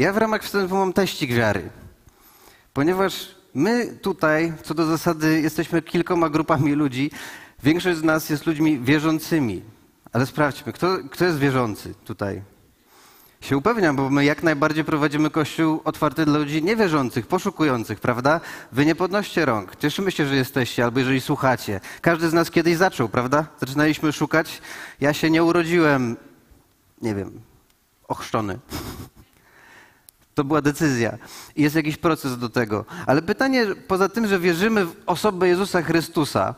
[0.00, 1.70] Ja w ramach wstępu mam teścik wiary,
[2.72, 7.10] ponieważ my tutaj, co do zasady, jesteśmy kilkoma grupami ludzi.
[7.62, 9.62] Większość z nas jest ludźmi wierzącymi.
[10.12, 12.42] Ale sprawdźmy, kto, kto jest wierzący tutaj?
[13.40, 18.40] Się upewniam, bo my jak najbardziej prowadzimy kościół otwarty dla ludzi niewierzących, poszukujących, prawda?
[18.72, 19.76] Wy nie podnoście rąk.
[19.76, 21.80] Cieszymy się, że jesteście, albo jeżeli słuchacie.
[22.00, 23.46] Każdy z nas kiedyś zaczął, prawda?
[23.60, 24.62] Zaczynaliśmy szukać.
[25.00, 26.16] Ja się nie urodziłem,
[27.02, 27.40] nie wiem,
[28.08, 28.58] ochrzczony.
[30.40, 31.18] To była decyzja.
[31.56, 32.84] I jest jakiś proces do tego.
[33.06, 36.54] Ale pytanie, poza tym, że wierzymy w osobę Jezusa Chrystusa,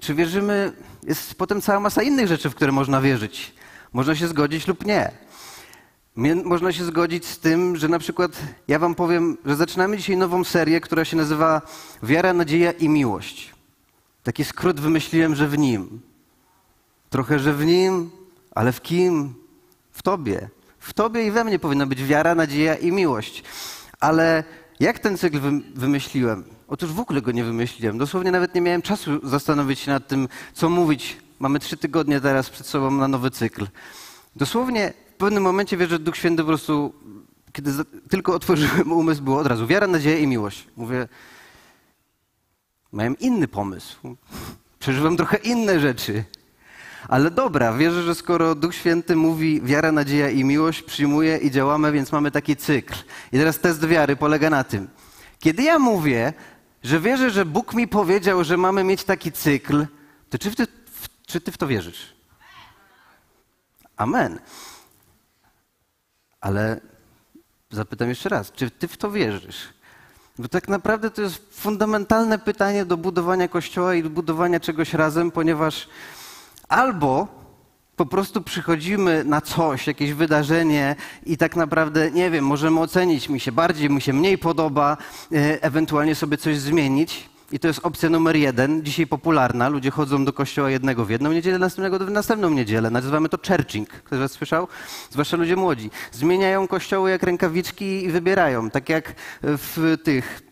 [0.00, 3.54] czy wierzymy, jest potem cała masa innych rzeczy, w które można wierzyć.
[3.92, 5.12] Można się zgodzić lub nie.
[6.44, 8.32] Można się zgodzić z tym, że na przykład
[8.68, 11.62] ja wam powiem, że zaczynamy dzisiaj nową serię, która się nazywa
[12.02, 13.54] Wiara, Nadzieja i Miłość.
[14.22, 16.00] Taki skrót wymyśliłem, że w nim.
[17.10, 18.10] Trochę, że w nim,
[18.54, 19.34] ale w kim?
[19.92, 20.48] W tobie.
[20.84, 23.42] W tobie i we mnie powinna być wiara, nadzieja i miłość.
[24.00, 24.44] Ale
[24.80, 25.38] jak ten cykl
[25.74, 26.44] wymyśliłem?
[26.68, 27.98] Otóż w ogóle go nie wymyśliłem.
[27.98, 31.16] Dosłownie nawet nie miałem czasu zastanowić się nad tym, co mówić.
[31.38, 33.66] Mamy trzy tygodnie teraz przed sobą na nowy cykl.
[34.36, 36.94] Dosłownie w pewnym momencie wierzę, że Duch Święty po prostu,
[37.52, 37.72] kiedy
[38.10, 40.66] tylko otworzyłem umysł, było od razu wiara, nadzieja i miłość.
[40.76, 41.08] Mówię,
[42.92, 44.16] miałem inny pomysł.
[44.78, 46.24] Przeżywam trochę inne rzeczy.
[47.08, 51.92] Ale dobra, wierzę, że skoro Duch Święty mówi wiara, nadzieja i miłość, przyjmuje i działamy,
[51.92, 52.94] więc mamy taki cykl.
[53.32, 54.88] I teraz test wiary polega na tym.
[55.38, 56.32] Kiedy ja mówię,
[56.82, 59.86] że wierzę, że Bóg mi powiedział, że mamy mieć taki cykl,
[60.30, 60.66] to czy ty,
[61.26, 62.14] czy ty w to wierzysz?
[63.96, 64.38] Amen.
[66.40, 66.80] Ale
[67.70, 69.68] zapytam jeszcze raz, czy ty w to wierzysz?
[70.38, 75.30] Bo tak naprawdę to jest fundamentalne pytanie do budowania kościoła i do budowania czegoś razem,
[75.30, 75.88] ponieważ
[76.68, 77.28] albo
[77.96, 83.40] po prostu przychodzimy na coś, jakieś wydarzenie i tak naprawdę, nie wiem, możemy ocenić, mi
[83.40, 84.96] się bardziej, mi się mniej podoba,
[85.32, 87.28] e, ewentualnie sobie coś zmienić.
[87.52, 89.68] I to jest opcja numer jeden, dzisiaj popularna.
[89.68, 92.90] Ludzie chodzą do kościoła jednego w jedną niedzielę, następnego w następną niedzielę.
[92.90, 93.88] Nazywamy to churching.
[93.88, 94.68] Ktoś was słyszał?
[95.10, 95.90] Zwłaszcza ludzie młodzi.
[96.12, 98.70] Zmieniają kościoły jak rękawiczki i wybierają.
[98.70, 100.43] Tak jak w tych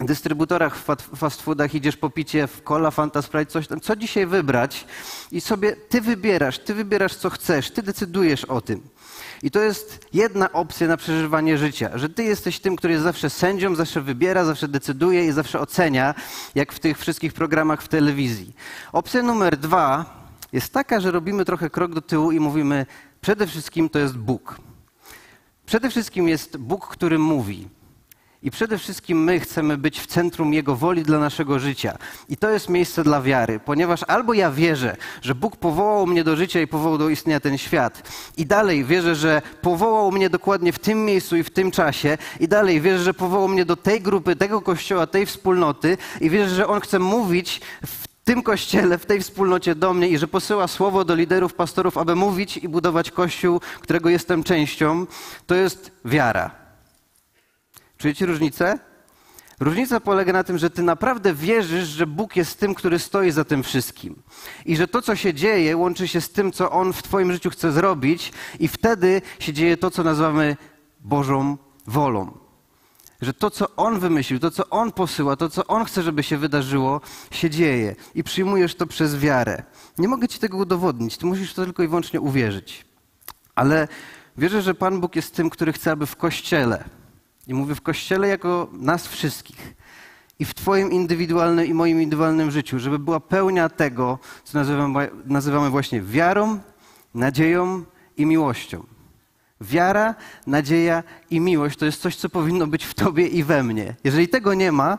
[0.00, 3.80] dystrybutorach w fast foodach idziesz po picie w cola, fanta, sprite, coś tam.
[3.80, 4.84] Co dzisiaj wybrać?
[5.32, 8.82] I sobie ty wybierasz, ty wybierasz co chcesz, ty decydujesz o tym.
[9.42, 13.30] I to jest jedna opcja na przeżywanie życia, że ty jesteś tym, który jest zawsze
[13.30, 16.14] sędzią, zawsze wybiera, zawsze decyduje i zawsze ocenia,
[16.54, 18.52] jak w tych wszystkich programach w telewizji.
[18.92, 20.04] Opcja numer dwa
[20.52, 22.86] jest taka, że robimy trochę krok do tyłu i mówimy,
[23.20, 24.60] przede wszystkim to jest Bóg.
[25.66, 27.68] Przede wszystkim jest Bóg, który mówi.
[28.42, 31.98] I przede wszystkim my chcemy być w centrum Jego woli dla naszego życia.
[32.28, 36.36] I to jest miejsce dla wiary, ponieważ albo ja wierzę, że Bóg powołał mnie do
[36.36, 38.02] życia i powołał do istnienia ten świat,
[38.36, 42.48] i dalej wierzę, że powołał mnie dokładnie w tym miejscu i w tym czasie, i
[42.48, 46.66] dalej wierzę, że powołał mnie do tej grupy, tego kościoła, tej wspólnoty, i wierzę, że
[46.66, 51.04] On chce mówić w tym kościele, w tej wspólnocie do mnie i że posyła słowo
[51.04, 55.06] do liderów, pastorów, aby mówić i budować kościół, którego jestem częścią,
[55.46, 56.65] to jest wiara.
[57.98, 58.78] Czujecie różnicę?
[59.60, 63.44] Różnica polega na tym, że ty naprawdę wierzysz, że Bóg jest tym, który stoi za
[63.44, 64.22] tym wszystkim.
[64.64, 67.50] I że to, co się dzieje, łączy się z tym, co On w Twoim życiu
[67.50, 70.56] chce zrobić, i wtedy się dzieje to, co nazywamy
[71.00, 71.56] Bożą
[71.86, 72.38] wolą.
[73.20, 76.36] Że to, co On wymyślił, to, co On posyła, to, co On chce, żeby się
[76.36, 77.96] wydarzyło, się dzieje.
[78.14, 79.62] I przyjmujesz to przez wiarę.
[79.98, 82.84] Nie mogę Ci tego udowodnić, Ty musisz to tylko i wyłącznie uwierzyć.
[83.54, 83.88] Ale
[84.38, 86.84] wierzę, że Pan Bóg jest tym, który chce, aby w Kościele,
[87.46, 89.74] i mówię w Kościele jako nas wszystkich.
[90.38, 95.70] I w Twoim indywidualnym i moim indywidualnym życiu, żeby była pełnia tego, co nazywamy, nazywamy
[95.70, 96.58] właśnie wiarą,
[97.14, 97.84] nadzieją
[98.16, 98.86] i miłością.
[99.60, 100.14] Wiara,
[100.46, 103.94] nadzieja i miłość to jest coś, co powinno być w Tobie i we mnie.
[104.04, 104.98] Jeżeli tego nie ma,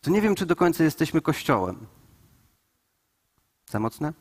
[0.00, 1.86] to nie wiem, czy do końca jesteśmy Kościołem.
[3.70, 4.12] Za mocne?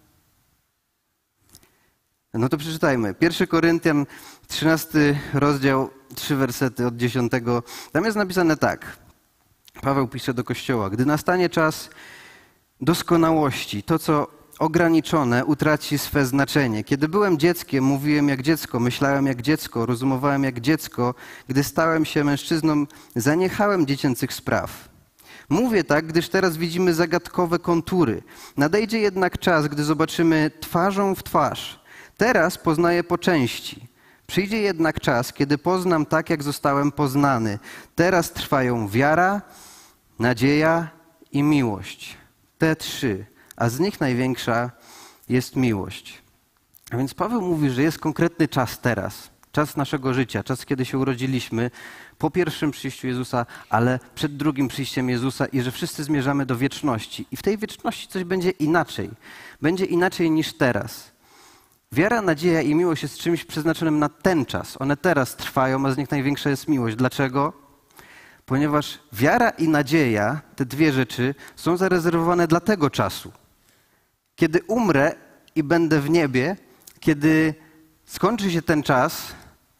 [2.33, 3.15] No to przeczytajmy.
[3.21, 4.05] 1 Koryntian,
[4.47, 7.31] 13 rozdział, trzy wersety od 10.
[7.91, 8.97] Tam jest napisane tak.
[9.81, 10.89] Paweł pisze do kościoła.
[10.89, 11.89] Gdy nastanie czas
[12.81, 14.27] doskonałości, to co
[14.59, 16.83] ograniczone utraci swe znaczenie.
[16.83, 21.15] Kiedy byłem dzieckiem, mówiłem jak dziecko, myślałem jak dziecko, rozumowałem jak dziecko.
[21.47, 22.85] Gdy stałem się mężczyzną,
[23.15, 24.89] zaniechałem dziecięcych spraw.
[25.49, 28.23] Mówię tak, gdyż teraz widzimy zagadkowe kontury.
[28.57, 31.79] Nadejdzie jednak czas, gdy zobaczymy twarzą w twarz.
[32.17, 33.88] Teraz poznaję po części.
[34.29, 37.59] Przyjdzie jednak czas, kiedy poznam tak, jak zostałem poznany.
[37.95, 39.41] Teraz trwają wiara,
[40.19, 40.89] nadzieja
[41.31, 42.17] i miłość.
[42.57, 44.71] Te trzy, a z nich największa
[45.29, 46.21] jest miłość.
[46.91, 49.29] A więc Paweł mówi, że jest konkretny czas teraz.
[49.51, 51.71] czas naszego życia, czas, kiedy się urodziliśmy,
[52.17, 57.25] po pierwszym przyjściu Jezusa, ale przed drugim przyjściem Jezusa i że wszyscy zmierzamy do wieczności.
[57.31, 59.09] I w tej wieczności coś będzie inaczej.
[59.61, 61.08] Będzie inaczej niż teraz.
[61.91, 64.81] Wiara, nadzieja i miłość jest czymś przeznaczonym na ten czas.
[64.81, 66.95] One teraz trwają, a z nich największa jest miłość.
[66.95, 67.53] Dlaczego?
[68.45, 73.31] Ponieważ wiara i nadzieja, te dwie rzeczy, są zarezerwowane dla tego czasu.
[74.35, 75.15] Kiedy umrę
[75.55, 76.55] i będę w niebie,
[76.99, 77.53] kiedy
[78.05, 79.35] skończy się ten czas,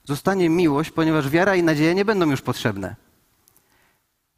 [0.05, 2.95] zostanie miłość, ponieważ wiara i nadzieja nie będą już potrzebne.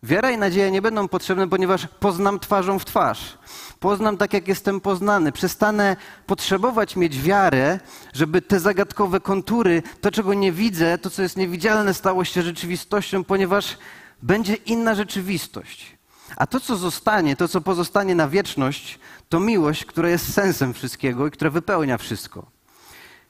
[0.04, 3.38] Wiara i nadzieja nie będą potrzebne, ponieważ poznam twarzą w twarz.
[3.80, 5.32] Poznam tak, jak jestem poznany.
[5.32, 5.96] Przestanę
[6.26, 7.80] potrzebować mieć wiarę,
[8.14, 13.24] żeby te zagadkowe kontury, to, czego nie widzę, to, co jest niewidzialne, stało się rzeczywistością,
[13.24, 13.78] ponieważ
[14.22, 15.98] będzie inna rzeczywistość.
[16.36, 19.00] A to, co zostanie, to, co pozostanie na wieczność,
[19.30, 22.46] to miłość, która jest sensem wszystkiego i która wypełnia wszystko.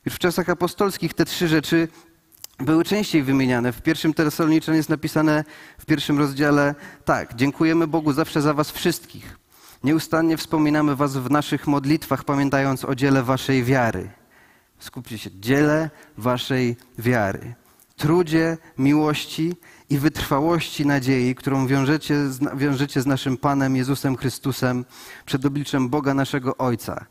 [0.06, 1.88] Już w czasach apostolskich te trzy rzeczy
[2.62, 3.72] były częściej wymieniane.
[3.72, 5.44] W pierwszym Tesaloniczan jest napisane
[5.78, 6.76] w pierwszym rozdziale
[7.06, 9.38] tak, dziękujemy Bogu zawsze za was wszystkich.
[9.84, 14.10] Nieustannie wspominamy was w naszych modlitwach, pamiętając o dziele waszej wiary.
[14.80, 17.54] Skupcie się, dziele waszej wiary.
[17.96, 19.54] Trudzie, miłości
[19.90, 22.16] i wytrwałości nadziei, którą wiążecie,
[22.56, 24.86] wiążecie z naszym Panem Jezusem Chrystusem
[25.26, 27.06] przed obliczem Boga naszego Ojca.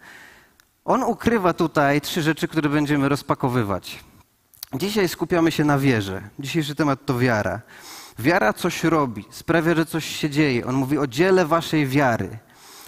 [0.84, 4.04] On ukrywa tutaj trzy rzeczy, które będziemy rozpakowywać.
[4.74, 6.22] Dzisiaj skupiamy się na wierze.
[6.38, 7.60] Dzisiejszy temat to wiara.
[8.18, 10.66] Wiara coś robi, sprawia, że coś się dzieje.
[10.66, 12.38] On mówi o dziele waszej wiary.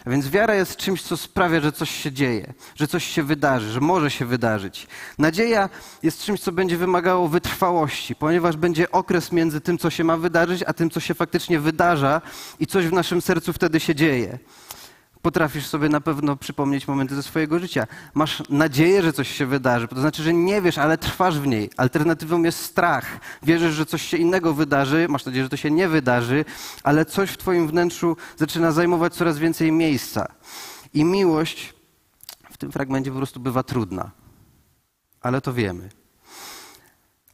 [0.06, 3.72] A więc wiara jest czymś, co sprawia, że coś się dzieje, że coś się wydarzy,
[3.72, 4.86] że może się wydarzyć.
[5.18, 5.68] Nadzieja
[6.02, 10.64] jest czymś, co będzie wymagało wytrwałości, ponieważ będzie okres między tym, co się ma wydarzyć,
[10.66, 12.20] a tym, co się faktycznie wydarza
[12.60, 14.38] i coś w naszym sercu wtedy się dzieje.
[15.22, 17.86] Potrafisz sobie na pewno przypomnieć momenty ze swojego życia.
[18.14, 21.70] Masz nadzieję, że coś się wydarzy, to znaczy, że nie wiesz, ale trwasz w niej.
[21.76, 23.20] Alternatywą jest strach.
[23.42, 26.44] Wierzysz, że coś się innego wydarzy, masz nadzieję, że to się nie wydarzy,
[26.82, 30.26] ale coś w Twoim wnętrzu zaczyna zajmować coraz więcej miejsca.
[30.94, 31.74] I miłość
[32.52, 34.10] w tym fragmencie po prostu bywa trudna.
[35.20, 35.88] Ale to wiemy.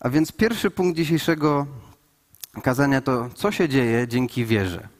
[0.00, 1.66] A więc pierwszy punkt dzisiejszego
[2.62, 4.97] kazania to, co się dzieje dzięki wierze.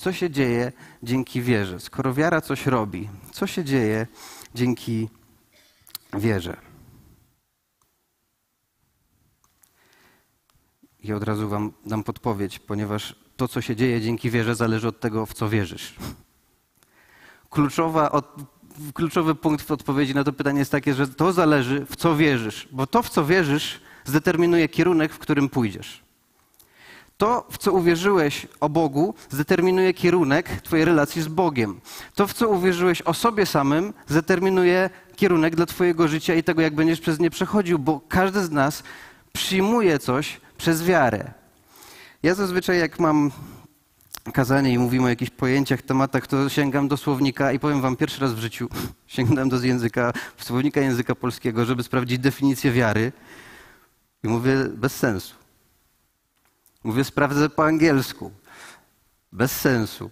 [0.00, 1.80] Co się dzieje dzięki wierze?
[1.80, 4.06] Skoro wiara coś robi, co się dzieje
[4.54, 5.08] dzięki
[6.14, 6.56] wierze?
[11.00, 15.00] I od razu Wam dam podpowiedź, ponieważ to, co się dzieje dzięki wierze, zależy od
[15.00, 15.94] tego, w co wierzysz.
[17.50, 18.36] Kluczowa, od,
[18.94, 22.68] kluczowy punkt w odpowiedzi na to pytanie jest takie, że to zależy, w co wierzysz,
[22.72, 26.09] bo to, w co wierzysz, zdeterminuje kierunek, w którym pójdziesz.
[27.20, 31.80] To, w co uwierzyłeś o Bogu, zdeterminuje kierunek Twojej relacji z Bogiem.
[32.14, 36.74] To, w co uwierzyłeś o sobie samym, zdeterminuje kierunek dla Twojego życia i tego, jak
[36.74, 38.82] będziesz przez nie przechodził, bo każdy z nas
[39.32, 41.32] przyjmuje coś przez wiarę.
[42.22, 43.30] Ja zazwyczaj, jak mam
[44.32, 48.20] kazanie i mówimy o jakichś pojęciach, tematach, to sięgam do słownika i powiem Wam pierwszy
[48.20, 48.68] raz w życiu,
[49.06, 53.12] sięgnąłem do języka, słownika języka polskiego, żeby sprawdzić definicję wiary.
[54.24, 55.39] I mówię bez sensu.
[56.84, 58.30] Mówię, sprawdzę po angielsku.
[59.32, 60.10] Bez sensu.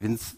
[0.00, 0.36] Więc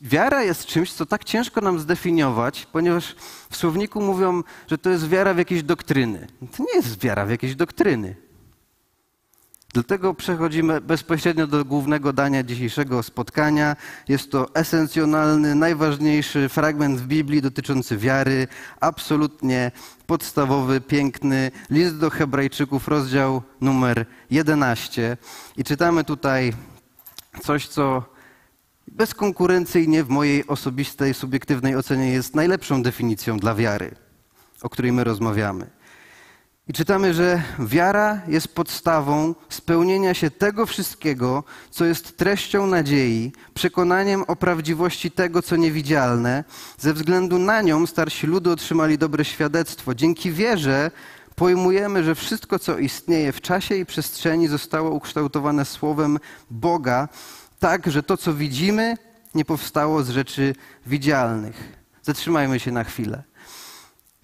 [0.00, 3.16] wiara jest czymś, co tak ciężko nam zdefiniować, ponieważ
[3.50, 6.26] w słowniku mówią, że to jest wiara w jakieś doktryny.
[6.56, 8.27] To nie jest wiara w jakieś doktryny.
[9.74, 13.76] Dlatego przechodzimy bezpośrednio do głównego dania dzisiejszego spotkania.
[14.08, 18.48] Jest to esencjonalny, najważniejszy fragment w Biblii dotyczący wiary,
[18.80, 19.72] absolutnie
[20.06, 25.16] podstawowy, piękny list do Hebrajczyków, rozdział numer 11.
[25.56, 26.52] I czytamy tutaj
[27.42, 28.02] coś, co
[28.86, 33.94] bezkonkurencyjnie w mojej osobistej, subiektywnej ocenie jest najlepszą definicją dla wiary,
[34.62, 35.77] o której my rozmawiamy.
[36.68, 44.24] I czytamy, że wiara jest podstawą spełnienia się tego wszystkiego, co jest treścią nadziei, przekonaniem
[44.26, 46.44] o prawdziwości tego, co niewidzialne.
[46.78, 49.94] Ze względu na nią starsi ludy otrzymali dobre świadectwo.
[49.94, 50.90] Dzięki wierze
[51.36, 56.18] pojmujemy, że wszystko, co istnieje w czasie i przestrzeni, zostało ukształtowane słowem
[56.50, 57.08] Boga,
[57.58, 58.96] tak, że to, co widzimy,
[59.34, 60.54] nie powstało z rzeczy
[60.86, 61.78] widzialnych.
[62.02, 63.27] Zatrzymajmy się na chwilę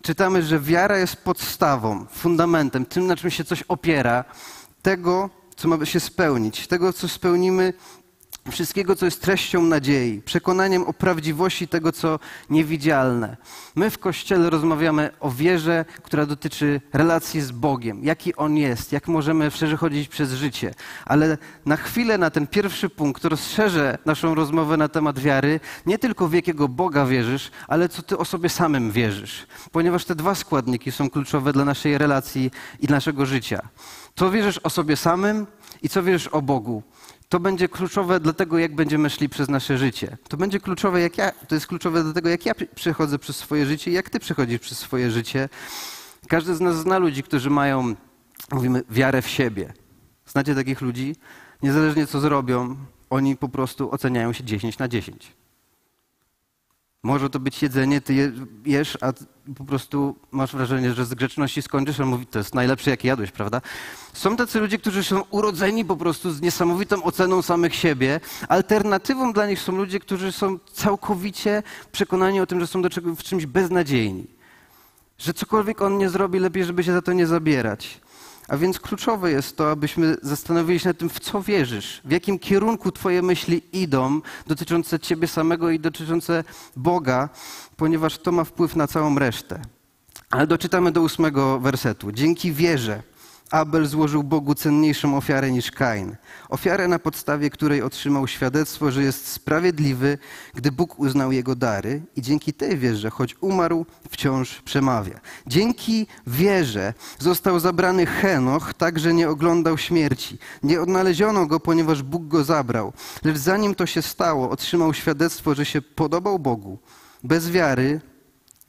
[0.05, 4.25] czytamy, że wiara jest podstawą, fundamentem, tym, na czym się coś opiera,
[4.83, 7.73] tego, co ma się spełnić, tego, co spełnimy
[8.51, 12.19] wszystkiego, co jest treścią nadziei, przekonaniem o prawdziwości tego, co
[12.51, 13.37] niewidzialne.
[13.75, 19.09] My w Kościele rozmawiamy o wierze, która dotyczy relacji z Bogiem, jaki On jest, jak
[19.09, 20.75] możemy szerzej chodzić przez życie.
[21.05, 26.29] Ale na chwilę, na ten pierwszy punkt, rozszerzę naszą rozmowę na temat wiary, nie tylko
[26.29, 29.47] w jakiego Boga wierzysz, ale co Ty o sobie samym wierzysz.
[29.73, 33.69] Ponieważ te dwa składniki są kluczowe dla naszej relacji i naszego życia.
[34.17, 35.47] Co wierzysz o sobie samym
[35.83, 36.83] i co wierzysz o Bogu
[37.29, 40.17] to będzie kluczowe dla tego, jak będziemy szli przez nasze życie.
[40.29, 43.67] To będzie kluczowe, jak ja, to jest kluczowe dla tego, jak ja przechodzę przez swoje
[43.67, 45.49] życie i jak ty przechodzisz przez swoje życie.
[46.29, 47.95] Każdy z nas zna ludzi, którzy mają,
[48.53, 49.73] mówimy, wiarę w siebie.
[50.27, 51.17] Znacie takich ludzi?
[51.63, 52.77] Niezależnie co zrobią,
[53.11, 55.33] oni po prostu oceniają się 10 na 10.
[57.05, 58.33] Może to być jedzenie, ty
[58.67, 59.13] jesz, a
[59.57, 63.31] po prostu masz wrażenie, że z grzeczności skończysz, a mówi, to jest najlepsze, jakie jadłeś,
[63.31, 63.61] prawda?
[64.13, 68.21] Są tacy ludzie, którzy są urodzeni po prostu z niesamowitą oceną samych siebie.
[68.49, 73.15] Alternatywą dla nich są ludzie, którzy są całkowicie przekonani o tym, że są do czego,
[73.15, 74.27] w czymś beznadziejni.
[75.19, 78.01] Że cokolwiek on nie zrobi, lepiej, żeby się za to nie zabierać.
[78.49, 82.39] A więc kluczowe jest to, abyśmy zastanowili się nad tym, w co wierzysz, w jakim
[82.39, 86.45] kierunku Twoje myśli idą, dotyczące Ciebie samego i dotyczące
[86.77, 87.29] Boga,
[87.77, 89.63] ponieważ to ma wpływ na całą resztę.
[90.31, 92.13] Ale doczytamy do ósmego wersetu.
[92.13, 93.03] Dzięki wierze
[93.51, 96.17] Abel złożył Bogu cenniejszą ofiarę niż Kain.
[96.49, 100.19] Ofiarę, na podstawie której otrzymał świadectwo, że jest sprawiedliwy,
[100.55, 105.21] gdy Bóg uznał jego dary i dzięki tej wierze, choć umarł, wciąż przemawia.
[105.47, 110.39] Dzięki wierze został zabrany Henoch, tak że nie oglądał śmierci.
[110.63, 112.93] Nie odnaleziono go, ponieważ Bóg go zabrał.
[113.25, 116.79] Lecz zanim to się stało, otrzymał świadectwo, że się podobał Bogu.
[117.25, 118.01] Bez wiary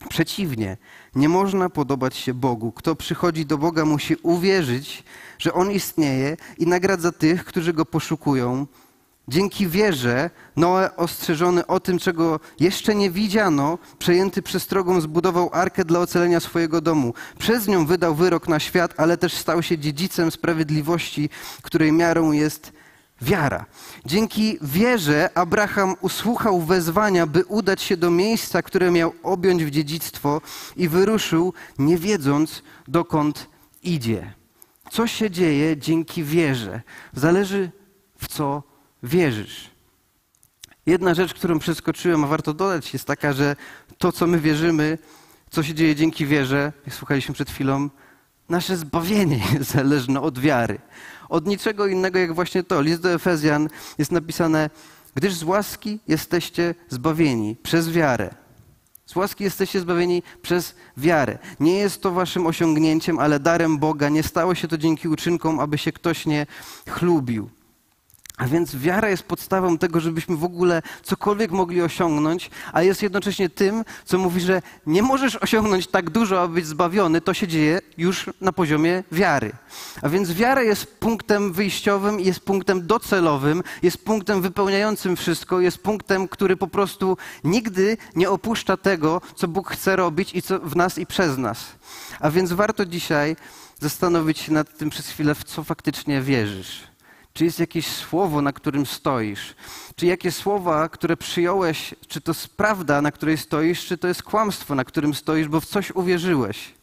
[0.10, 0.78] Przeciwnie,
[1.16, 2.72] nie można podobać się Bogu.
[2.72, 5.04] Kto przychodzi do Boga, musi uwierzyć,
[5.40, 8.68] że On istnieje i nagradza tych, którzy Go poszukują.
[9.28, 16.00] Dzięki wierze Noe, ostrzeżony o tym, czego jeszcze nie widziano, przejęty przestrogą, zbudował arkę dla
[16.00, 17.14] ocalenia swojego domu.
[17.40, 21.30] Przez nią wydał wyrok na świat, ale też stał się dziedzicem sprawiedliwości,
[21.62, 22.72] której miarą jest
[23.22, 23.66] Wiara.
[24.06, 30.42] Dzięki wierze Abraham usłuchał wezwania, by udać się do miejsca, które miał objąć w dziedzictwo
[30.76, 33.50] i wyruszył, nie wiedząc, dokąd
[33.84, 34.34] idzie.
[34.92, 36.82] Co się dzieje dzięki wierze?
[37.14, 37.72] Zależy,
[38.18, 38.64] w co
[39.04, 39.72] wierzysz.
[40.86, 43.56] Jedna rzecz, którą przeskoczyłem, a warto dodać, jest taka, że
[43.98, 44.98] to, co my wierzymy,
[45.50, 47.90] co się dzieje dzięki wierze, jak słuchaliśmy przed chwilą,
[48.50, 50.80] nasze zbawienie jest zależne od wiary
[51.30, 52.82] od niczego innego jak właśnie to.
[52.82, 54.70] List do Efezjan jest napisane,
[55.16, 58.36] gdyż z łaski jesteście zbawieni przez wiarę.
[59.06, 61.38] Z łaski jesteście zbawieni przez wiarę.
[61.60, 64.10] Nie jest to waszym osiągnięciem, ale darem Boga.
[64.10, 66.46] Nie stało się to dzięki uczynkom, aby się ktoś nie
[66.90, 67.50] chlubił.
[68.38, 73.50] A więc wiara jest podstawą tego, żebyśmy w ogóle cokolwiek mogli osiągnąć, a jest jednocześnie
[73.50, 77.22] tym, co mówi, że nie możesz osiągnąć tak dużo, aby być zbawiony.
[77.22, 79.52] To się dzieje już na poziomie wiary.
[80.02, 86.28] A więc wiara jest punktem wyjściowym, jest punktem docelowym, jest punktem wypełniającym wszystko, jest punktem,
[86.28, 90.98] który po prostu nigdy nie opuszcza tego, co Bóg chce robić i co w nas
[90.98, 91.66] i przez nas.
[92.20, 93.36] A więc warto dzisiaj
[93.80, 96.95] zastanowić się nad tym przez chwilę, w co faktycznie wierzysz.
[97.36, 99.56] Czy jest jakieś słowo, na którym stoisz?
[99.96, 104.24] Czy jakie słowa, które przyjąłeś, czy to jest prawda, na której stoisz, czy to jest
[104.24, 106.74] kłamstwo, na którym stoisz, bo w coś uwierzyłeś?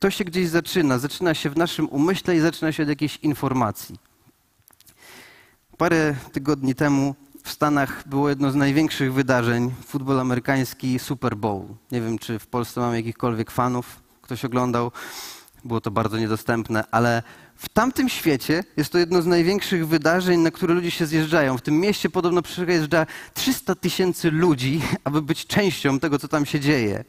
[0.00, 0.98] To się gdzieś zaczyna.
[0.98, 3.98] Zaczyna się w naszym umyśle i zaczyna się od jakiejś informacji.
[5.78, 7.14] Parę tygodni temu
[7.44, 11.64] w Stanach było jedno z największych wydarzeń futbol amerykański Super Bowl.
[11.92, 14.02] Nie wiem, czy w Polsce mamy jakichkolwiek fanów.
[14.22, 14.92] Ktoś oglądał.
[15.64, 17.22] Było to bardzo niedostępne, ale
[17.56, 21.58] w tamtym świecie jest to jedno z największych wydarzeń, na które ludzie się zjeżdżają.
[21.58, 26.60] W tym mieście podobno przyjeżdża 300 tysięcy ludzi, aby być częścią tego, co tam się
[26.60, 27.04] dzieje.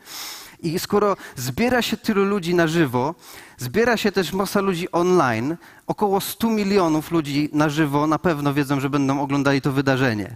[0.63, 3.15] I skoro zbiera się tylu ludzi na żywo,
[3.57, 8.79] zbiera się też masa ludzi online, około 100 milionów ludzi na żywo na pewno wiedzą,
[8.79, 10.35] że będą oglądali to wydarzenie.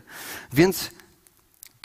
[0.54, 0.92] Więc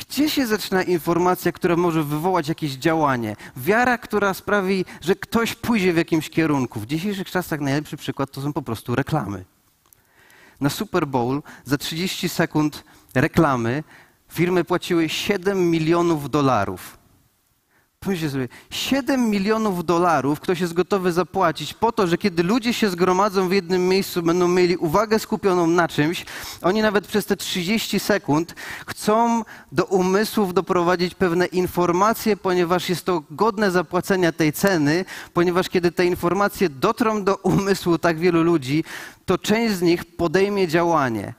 [0.08, 3.36] gdzie się zaczyna informacja, która może wywołać jakieś działanie?
[3.56, 6.80] Wiara, która sprawi, że ktoś pójdzie w jakimś kierunku.
[6.80, 9.44] W dzisiejszych czasach najlepszy przykład to są po prostu reklamy.
[10.60, 12.84] Na Super Bowl za 30 sekund
[13.14, 13.84] reklamy
[14.28, 16.98] firmy płaciły 7 milionów dolarów.
[18.06, 22.90] Pomyślcie sobie, 7 milionów dolarów ktoś jest gotowy zapłacić po to, że kiedy ludzie się
[22.90, 26.24] zgromadzą w jednym miejscu, będą mieli uwagę skupioną na czymś,
[26.62, 28.54] oni nawet przez te 30 sekund
[28.86, 35.92] chcą do umysłów doprowadzić pewne informacje, ponieważ jest to godne zapłacenia tej ceny, ponieważ kiedy
[35.92, 38.84] te informacje dotrą do umysłu tak wielu ludzi,
[39.24, 41.34] to część z nich podejmie działanie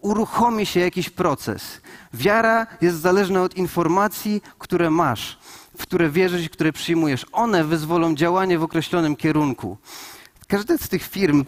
[0.00, 1.80] uruchomi się jakiś proces.
[2.14, 5.38] Wiara jest zależna od informacji, które masz,
[5.80, 7.26] w które wierzysz które przyjmujesz.
[7.32, 9.76] One wyzwolą działanie w określonym kierunku.
[10.48, 11.44] Każda z tych firm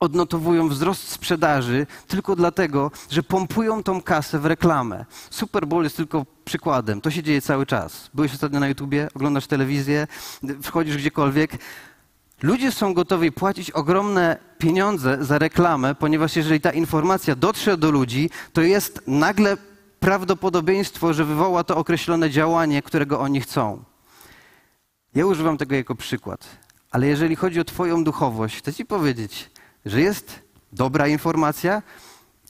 [0.00, 5.04] odnotowują wzrost sprzedaży tylko dlatego, że pompują tą kasę w reklamę.
[5.30, 7.00] Super Bowl jest tylko przykładem.
[7.00, 8.10] To się dzieje cały czas.
[8.14, 10.06] Byłeś ostatnio na YouTubie, oglądasz telewizję,
[10.62, 11.58] wchodzisz gdziekolwiek.
[12.42, 18.30] Ludzie są gotowi płacić ogromne pieniądze za reklamę, ponieważ jeżeli ta informacja dotrze do ludzi,
[18.52, 19.56] to jest nagle
[20.02, 23.84] prawdopodobieństwo, że wywoła to określone działanie, którego oni chcą.
[25.14, 26.48] Ja używam tego jako przykład.
[26.90, 29.50] Ale jeżeli chodzi o Twoją duchowość, chcę Ci powiedzieć,
[29.86, 30.42] że jest
[30.72, 31.82] dobra informacja,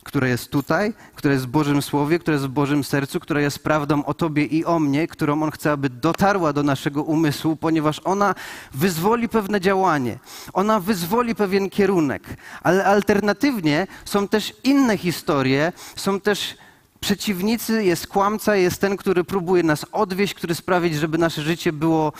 [0.04, 3.58] która jest tutaj, która jest w Bożym Słowie, która jest w Bożym sercu, która jest
[3.58, 8.00] prawdą o Tobie i o mnie, którą On chce, aby dotarła do naszego umysłu, ponieważ
[8.04, 8.34] ona
[8.74, 10.18] wyzwoli pewne działanie,
[10.52, 12.22] ona wyzwoli pewien kierunek.
[12.62, 16.61] Ale alternatywnie są też inne historie, są też
[17.02, 22.12] przeciwnicy, jest kłamca, jest ten, który próbuje nas odwieść, który sprawić, żeby nasze życie było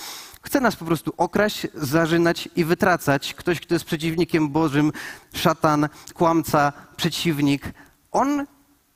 [0.45, 3.35] Chce nas po prostu okraść, zarzynać i wytracać.
[3.35, 4.93] Ktoś, kto jest przeciwnikiem Bożym,
[5.35, 7.73] szatan, kłamca, przeciwnik,
[8.13, 8.47] on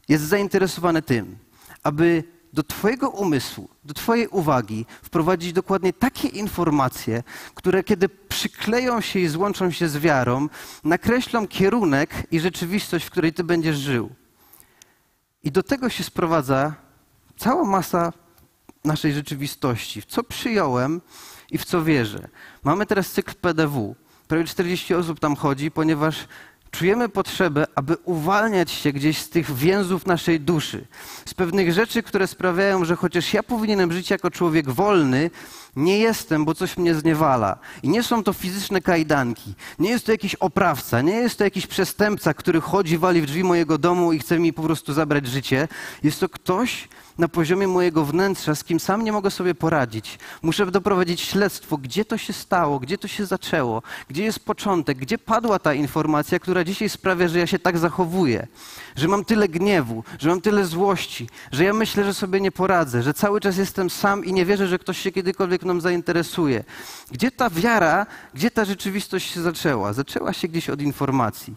[0.09, 1.39] jest zainteresowany tym,
[1.83, 7.23] aby do Twojego umysłu, do Twojej uwagi wprowadzić dokładnie takie informacje,
[7.55, 10.49] które kiedy przykleją się i złączą się z wiarą,
[10.85, 14.11] nakreślą kierunek i rzeczywistość, w której Ty będziesz żył.
[15.47, 16.75] I do tego się sprowadza
[17.37, 18.13] cała masa
[18.85, 20.01] naszej rzeczywistości.
[20.01, 21.01] W co przyjąłem,
[21.51, 22.29] i w co wierzę.
[22.65, 23.95] Mamy teraz cykl PDW.
[24.29, 26.29] Prawie 40 osób tam chodzi, ponieważ
[26.71, 30.87] czujemy potrzebę, aby uwalniać się gdzieś z tych więzów naszej duszy,
[31.27, 35.31] z pewnych rzeczy, które sprawiają, że chociaż ja powinienem żyć jako człowiek wolny,
[35.77, 37.59] nie jestem, bo coś mnie zniewala.
[37.83, 39.55] I nie są to fizyczne kajdanki.
[39.79, 43.45] Nie jest to jakiś oprawca, nie jest to jakiś przestępca, który chodzi, wali w drzwi
[43.45, 45.69] mojego domu i chce mi po prostu zabrać życie.
[46.03, 50.19] Jest to ktoś, na poziomie mojego wnętrza, z kim sam nie mogę sobie poradzić.
[50.43, 55.19] Muszę doprowadzić śledztwo, gdzie to się stało, gdzie to się zaczęło, gdzie jest początek, gdzie
[55.19, 58.47] padła ta informacja, która dzisiaj sprawia, że ja się tak zachowuję,
[58.97, 63.03] że mam tyle gniewu, że mam tyle złości, że ja myślę, że sobie nie poradzę,
[63.03, 66.65] że cały czas jestem sam i nie wierzę, że ktoś się kiedykolwiek mną zainteresuje.
[67.11, 69.93] Gdzie ta wiara, gdzie ta rzeczywistość się zaczęła?
[69.93, 71.55] Zaczęła się gdzieś od informacji.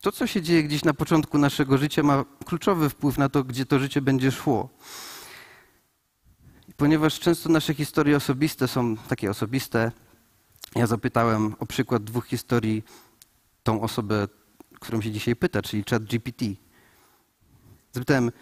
[0.00, 3.66] To, co się dzieje gdzieś na początku naszego życia, ma kluczowy wpływ na to, gdzie
[3.66, 4.68] to życie będzie szło.
[6.76, 9.92] Ponieważ często nasze historie osobiste są takie osobiste,
[10.74, 12.84] ja zapytałem o przykład dwóch historii
[13.62, 14.28] tą osobę,
[14.80, 16.44] którą się dzisiaj pyta, czyli chat GPT.
[17.92, 18.32] Zapytałem,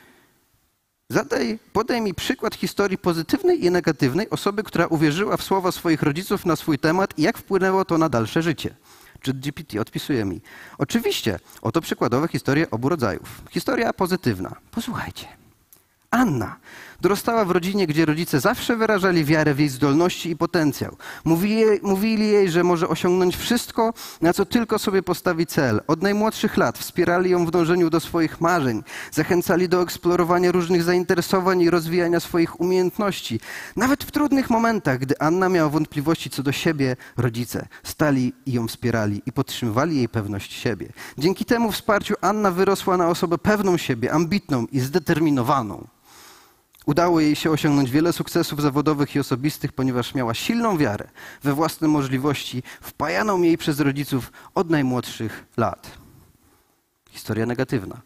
[1.09, 6.47] zadaj, podaj mi przykład historii pozytywnej i negatywnej osoby, która uwierzyła w słowa swoich rodziców
[6.47, 8.75] na swój temat i jak wpłynęło to na dalsze życie.
[9.21, 10.41] Czy GPT odpisuje mi.
[10.79, 13.43] Oczywiście, oto przykładowe historie obu rodzajów.
[13.51, 14.57] Historia pozytywna.
[14.71, 15.38] Posłuchajcie.
[16.11, 16.57] Anna
[17.01, 20.97] dorastała w rodzinie, gdzie rodzice zawsze wyrażali wiarę w jej zdolności i potencjał.
[21.25, 25.81] Mówili jej, mówili jej, że może osiągnąć wszystko, na co tylko sobie postawi cel.
[25.87, 31.61] Od najmłodszych lat wspierali ją w dążeniu do swoich marzeń, zachęcali do eksplorowania różnych zainteresowań
[31.61, 33.41] i rozwijania swoich umiejętności.
[33.77, 38.69] Nawet w trudnych momentach, gdy Anna miała wątpliwości co do siebie, rodzice stali i ją
[38.69, 40.89] wspierali i podtrzymywali jej pewność siebie.
[41.19, 45.98] Dzięki temu wsparciu Anna wyrosła na osobę pewną siebie, ambitną i zdeterminowaną.
[46.89, 51.09] Udało jej się osiągnąć wiele sukcesów zawodowych i osobistych, ponieważ miała silną wiarę
[51.43, 55.91] we własne możliwości, wpajaną jej przez rodziców od najmłodszych lat.
[57.11, 58.01] Historia negatywna.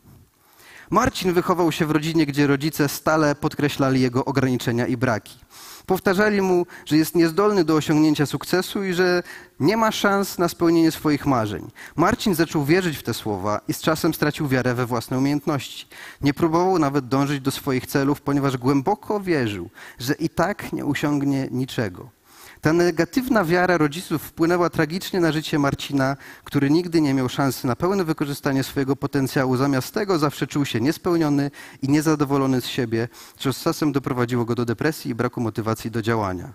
[0.91, 5.39] Marcin wychował się w rodzinie, gdzie rodzice stale podkreślali jego ograniczenia i braki.
[5.87, 9.23] Powtarzali mu, że jest niezdolny do osiągnięcia sukcesu i że
[9.61, 11.71] nie ma szans na spełnienie swoich marzeń.
[11.97, 15.87] Marcin zaczął wierzyć w te słowa i z czasem stracił wiarę we własne umiejętności.
[16.21, 21.49] Nie próbował nawet dążyć do swoich celów, ponieważ głęboko wierzył, że i tak nie osiągnie
[21.51, 22.22] niczego.
[22.63, 27.77] Ta negatywna wiara rodziców wpłynęła tragicznie na życie Marcina, który nigdy nie miał szansy na
[27.77, 29.57] pełne wykorzystanie swojego potencjału.
[29.57, 31.51] Zamiast tego zawsze czuł się niespełniony
[31.83, 36.03] i niezadowolony z siebie, co z czasem doprowadziło go do depresji i braku motywacji do
[36.03, 36.53] działania.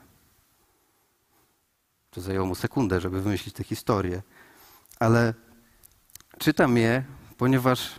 [2.11, 4.21] To zajęło mu sekundę, żeby wymyślić tę historię.
[4.99, 5.33] Ale
[6.39, 7.03] czytam je,
[7.37, 7.95] ponieważ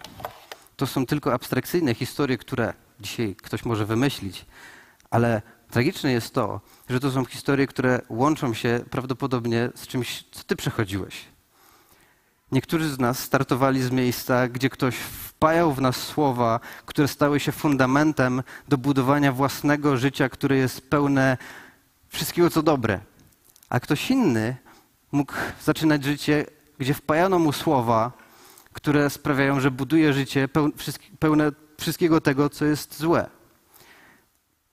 [0.76, 4.46] to są tylko abstrakcyjne historie, które dzisiaj ktoś może wymyślić,
[5.10, 10.44] ale Tragiczne jest to, że to są historie, które łączą się prawdopodobnie z czymś, co
[10.44, 11.24] ty przechodziłeś.
[12.52, 17.52] Niektórzy z nas startowali z miejsca, gdzie ktoś wpajał w nas słowa, które stały się
[17.52, 21.36] fundamentem do budowania własnego życia, które jest pełne
[22.08, 23.00] wszystkiego, co dobre.
[23.68, 24.56] A ktoś inny
[25.12, 26.46] mógł zaczynać życie
[26.78, 28.12] gdzie wpajano mu słowa,
[28.72, 30.48] które sprawiają, że buduje życie
[31.18, 33.37] pełne wszystkiego tego, co jest złe.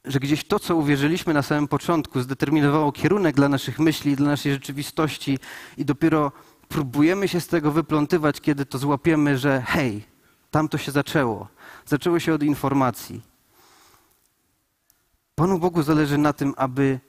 [0.08, 4.54] Że gdzieś to, co uwierzyliśmy na samym początku, zdeterminowało kierunek dla naszych myśli, dla naszej
[4.54, 5.39] rzeczywistości
[5.78, 6.32] i dopiero
[6.68, 10.04] próbujemy się z tego wyplątywać, kiedy to złapiemy, że hej,
[10.52, 11.48] tam to się zaczęło.
[11.86, 13.22] Zaczęło się od informacji.
[15.36, 17.00] Panu Bogu zależy na tym, aby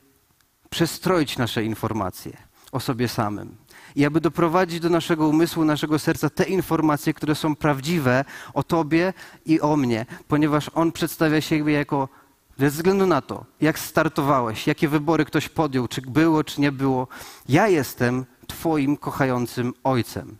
[0.70, 2.36] przestroić nasze informacje
[2.72, 3.56] o sobie samym
[3.96, 9.12] i aby doprowadzić do naszego umysłu, naszego serca te informacje, które są prawdziwe o Tobie
[9.46, 12.08] i o mnie, ponieważ On przedstawia siebie jako,
[12.58, 17.08] bez względu na to, jak startowałeś, jakie wybory ktoś podjął, czy było, czy nie było,
[17.48, 20.36] ja jestem Twoim kochającym Ojcem.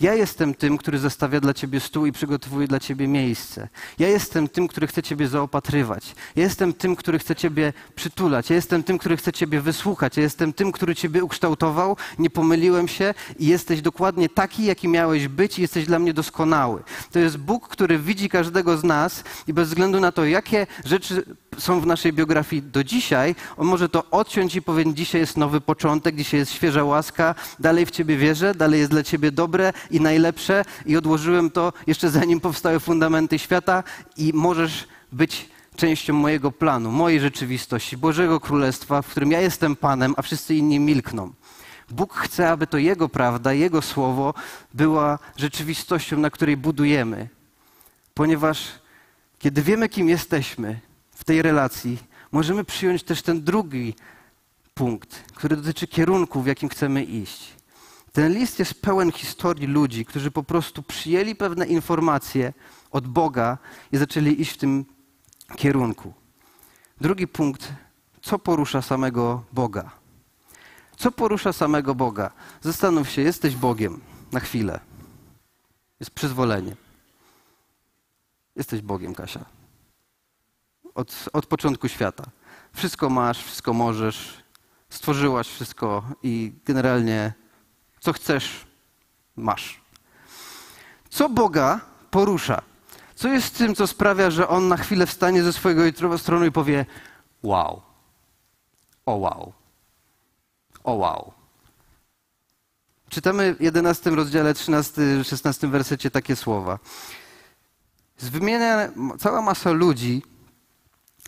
[0.00, 3.68] Ja jestem tym, który zastawia dla ciebie stół i przygotowuje dla ciebie miejsce.
[3.98, 6.14] Ja jestem tym, który chce ciebie zaopatrywać.
[6.36, 8.50] Ja jestem tym, który chce ciebie przytulać.
[8.50, 10.16] Ja jestem tym, który chce ciebie wysłuchać.
[10.16, 11.96] Ja jestem tym, który ciebie ukształtował.
[12.18, 16.82] Nie pomyliłem się i jesteś dokładnie taki, jaki miałeś być i jesteś dla mnie doskonały.
[17.12, 21.24] To jest Bóg, który widzi każdego z nas i bez względu na to, jakie rzeczy
[21.58, 25.60] są w naszej biografii do dzisiaj, on może to odciąć i powiedzieć, dzisiaj jest nowy
[25.60, 30.00] początek, dzisiaj jest świeża łaska, dalej w Ciebie wierzę, dalej jest dla Ciebie dobre i
[30.00, 33.82] najlepsze i odłożyłem to jeszcze zanim powstały fundamenty świata
[34.16, 40.14] i możesz być częścią mojego planu, mojej rzeczywistości, Bożego Królestwa, w którym ja jestem Panem,
[40.16, 41.32] a wszyscy inni milkną.
[41.90, 44.34] Bóg chce, aby to Jego prawda, Jego słowo
[44.74, 47.28] była rzeczywistością, na której budujemy.
[48.14, 48.68] Ponieważ
[49.38, 50.80] kiedy wiemy, kim jesteśmy,
[51.14, 51.98] w tej relacji,
[52.32, 53.94] możemy przyjąć też ten drugi
[54.74, 57.59] punkt, który dotyczy kierunku, w jakim chcemy iść.
[58.12, 62.52] Ten list jest pełen historii ludzi, którzy po prostu przyjęli pewne informacje
[62.90, 63.58] od Boga
[63.92, 64.84] i zaczęli iść w tym
[65.56, 66.12] kierunku.
[67.00, 67.72] Drugi punkt,
[68.22, 69.90] co porusza samego Boga?
[70.96, 72.30] Co porusza samego Boga?
[72.60, 74.00] Zastanów się, jesteś Bogiem
[74.32, 74.80] na chwilę.
[76.00, 76.76] Jest przyzwolenie.
[78.56, 79.60] Jesteś Bogiem, Kasia
[80.94, 82.24] od, od początku świata.
[82.72, 84.44] Wszystko masz, wszystko możesz,
[84.90, 87.32] stworzyłaś wszystko i generalnie
[88.00, 88.66] co chcesz,
[89.36, 89.80] masz.
[91.10, 92.62] Co Boga porusza?
[93.14, 96.86] Co jest tym, co sprawia, że On na chwilę wstanie ze swojego strony i powie
[97.42, 97.82] wow,
[99.06, 99.52] o wow,
[100.84, 101.32] o wow.
[103.08, 106.78] Czytamy w 11 rozdziale, 13-16 wersecie takie słowa.
[108.18, 110.22] Wymienia cała masa ludzi,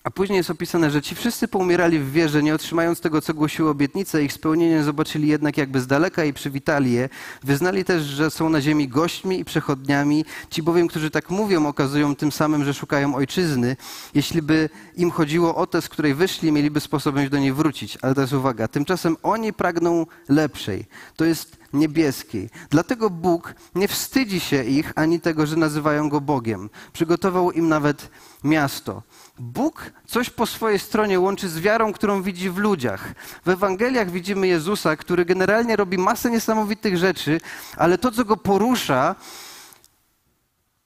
[0.04, 3.70] a później jest opisane, że ci wszyscy poumierali w wierze, nie otrzymając tego, co głosiły
[3.70, 4.24] obietnice.
[4.24, 7.08] Ich spełnienie zobaczyli jednak jakby z daleka i przywitali je.
[7.42, 10.24] Wyznali też, że są na ziemi gośćmi i przechodniami.
[10.50, 13.76] Ci bowiem, którzy tak mówią, okazują tym samym, że szukają ojczyzny.
[14.14, 17.98] Jeśli by im chodziło o tę, z której wyszli, mieliby sposobność do niej wrócić.
[18.02, 18.68] Ale jest uwaga.
[18.68, 20.86] Tymczasem oni pragną lepszej.
[21.16, 22.50] To jest niebieskiej.
[22.70, 26.70] Dlatego Bóg nie wstydzi się ich ani tego, że nazywają go Bogiem.
[26.92, 28.10] Przygotował im nawet
[28.44, 29.02] miasto.
[29.38, 33.14] Bóg coś po swojej stronie łączy z wiarą, którą widzi w ludziach.
[33.44, 37.40] W Ewangeliach widzimy Jezusa, który generalnie robi masę niesamowitych rzeczy,
[37.76, 39.14] ale to, co go porusza,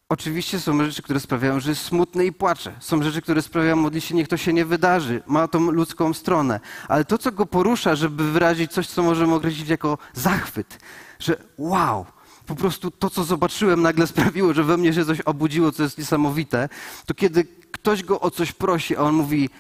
[0.09, 2.73] Oczywiście są rzeczy, które sprawiają, że jest smutny i płacze.
[2.81, 5.23] Są rzeczy, które sprawiają, modli się, niech to się nie wydarzy.
[5.27, 6.61] Ma tą ludzką stronę.
[6.89, 10.79] Ale to, co go porusza, żeby wyrazić coś, co możemy określić jako zachwyt,
[11.19, 12.07] że wow,
[12.47, 15.99] po prostu to, co zobaczyłem, nagle sprawiło, że we mnie się coś obudziło, co jest
[15.99, 16.69] niesamowite,
[17.07, 17.47] to kiedy
[17.87, 19.51] ktoś go o coś prosi, a on mówi,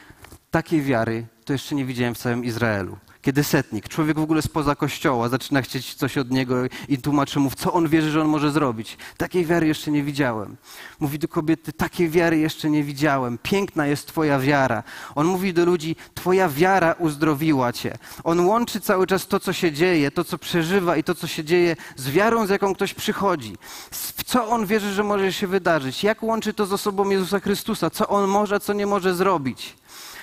[0.57, 2.97] takiej wiary to jeszcze nie widziałem w całym Izraelu.
[3.23, 6.57] Kiedy setnik, człowiek w ogóle spoza kościoła, zaczyna chcieć coś od niego
[6.89, 8.99] i tłumaczy mu, co on wierzy, że on może zrobić.
[9.17, 10.57] Takiej wiary jeszcze nie widziałem.
[11.01, 13.39] Mówi do kobiety, takiej wiary jeszcze nie widziałem.
[13.43, 14.83] Piękna jest Twoja wiara.
[15.15, 17.99] On mówi do ludzi, Twoja wiara uzdrowiła Cię.
[18.25, 21.45] On łączy cały czas to, co się dzieje, to, co przeżywa i to, co się
[21.45, 23.57] dzieje z wiarą, z jaką ktoś przychodzi.
[23.91, 26.05] W co on wierzy, że może się wydarzyć?
[26.05, 27.91] Jak łączy to z osobą Jezusa Chrystusa?
[27.91, 29.77] Co on może, co nie może zrobić?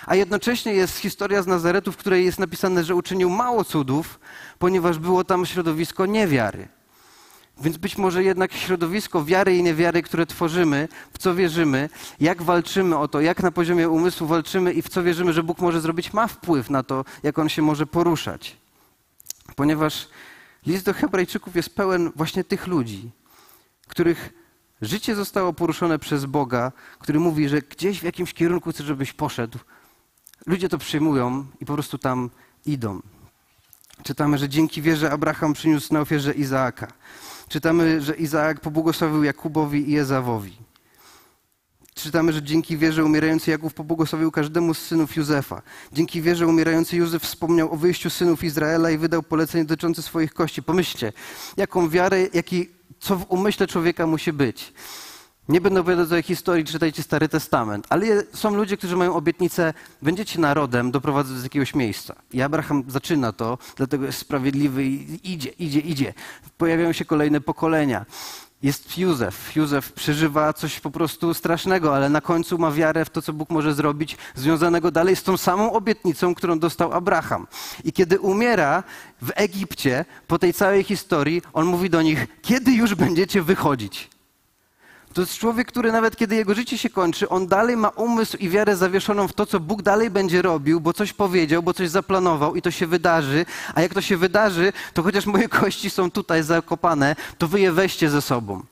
[0.06, 4.20] A jednocześnie jest historia z Nazaretu, w której jest napisane, że uczynił mało cudów,
[4.60, 6.68] ponieważ było tam środowisko niewiary.
[7.62, 11.90] Więc być może jednak środowisko wiary i niewiary, które tworzymy, w co wierzymy,
[12.20, 15.60] jak walczymy o to, jak na poziomie umysłu walczymy i w co wierzymy, że Bóg
[15.60, 18.58] może zrobić, ma wpływ na to, jak on się może poruszać.
[19.56, 20.08] Ponieważ
[20.66, 23.12] list do Hebrajczyków jest pełen właśnie tych ludzi,
[23.88, 24.34] których
[24.82, 29.60] życie zostało poruszone przez Boga, który mówi, że gdzieś w jakimś kierunku chce, żebyś poszedł,
[30.46, 32.30] ludzie to przyjmują i po prostu tam
[32.66, 33.02] idą.
[34.04, 36.88] Czytamy, że dzięki wierze Abraham przyniósł na ofierze Izaaka.
[37.48, 40.58] Czytamy, że Izaak pobłogosławił Jakubowi i Ezawowi.
[41.96, 45.62] Czytamy, że dzięki wierze umierający Jakub pobłogosławił każdemu z synów Józefa.
[45.92, 50.64] Dzięki wierze umierający Józef wspomniał o wyjściu synów Izraela i wydał polecenie dotyczące swoich kości.
[50.64, 51.14] Pomyślcie,
[51.58, 54.74] jaką wiarę, jaki, co w umyśle człowieka musi być.
[55.50, 60.40] Nie będę opowiadać o historii, czytajcie Stary Testament, ale są ludzie, którzy mają obietnicę, będziecie
[60.40, 62.16] narodem, doprowadzę do jakiegoś miejsca.
[62.34, 66.14] I Abraham zaczyna to, dlatego jest sprawiedliwy i idzie, idzie, idzie.
[66.58, 68.06] Pojawiają się kolejne pokolenia.
[68.62, 69.56] Jest Józef.
[69.56, 73.50] Józef przeżywa coś po prostu strasznego, ale na końcu ma wiarę w to, co Bóg
[73.50, 77.48] może zrobić, związanego dalej z tą samą obietnicą, którą dostał Abraham.
[77.84, 78.84] I kiedy umiera
[79.22, 84.13] w Egipcie, po tej całej historii, on mówi do nich, kiedy już będziecie wychodzić?
[85.14, 88.50] To jest człowiek, który nawet kiedy jego życie się kończy, on dalej ma umysł i
[88.50, 92.56] wiarę zawieszoną w to, co Bóg dalej będzie robił, bo coś powiedział, bo coś zaplanował
[92.56, 93.46] i to się wydarzy.
[93.76, 97.72] A jak to się wydarzy, to chociaż moje kości są tutaj zakopane, to wy je
[97.72, 98.64] weźcie ze sobą.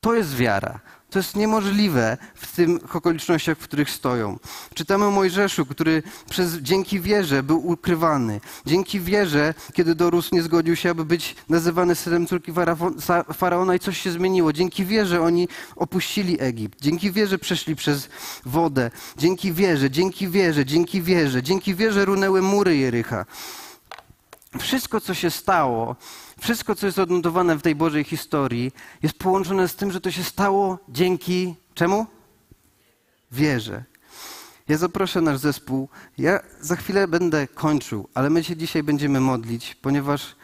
[0.00, 0.80] To jest wiara.
[1.10, 4.38] To jest niemożliwe w tych okolicznościach, w których stoją.
[4.74, 8.40] Czytamy o Mojżeszu, który przez, dzięki wierze był ukrywany.
[8.66, 12.52] Dzięki wierze, kiedy dorósł, nie zgodził się, aby być nazywany synem córki
[13.34, 14.52] faraona i coś się zmieniło.
[14.52, 16.80] Dzięki wierze oni opuścili Egipt.
[16.80, 18.08] Dzięki wierze przeszli przez
[18.44, 18.90] wodę.
[19.16, 21.42] Dzięki wierze, dzięki wierze, dzięki wierze.
[21.42, 23.26] Dzięki wierze runęły mury Jericha.
[24.58, 25.96] Wszystko, co się stało,
[26.40, 30.24] wszystko, co jest odnotowane w tej Bożej historii, jest połączone z tym, że to się
[30.24, 32.06] stało dzięki czemu?
[33.32, 33.84] Wierze.
[34.68, 35.88] Ja zaproszę nasz zespół.
[36.18, 40.36] Ja za chwilę będę kończył, ale my się dzisiaj będziemy modlić, ponieważ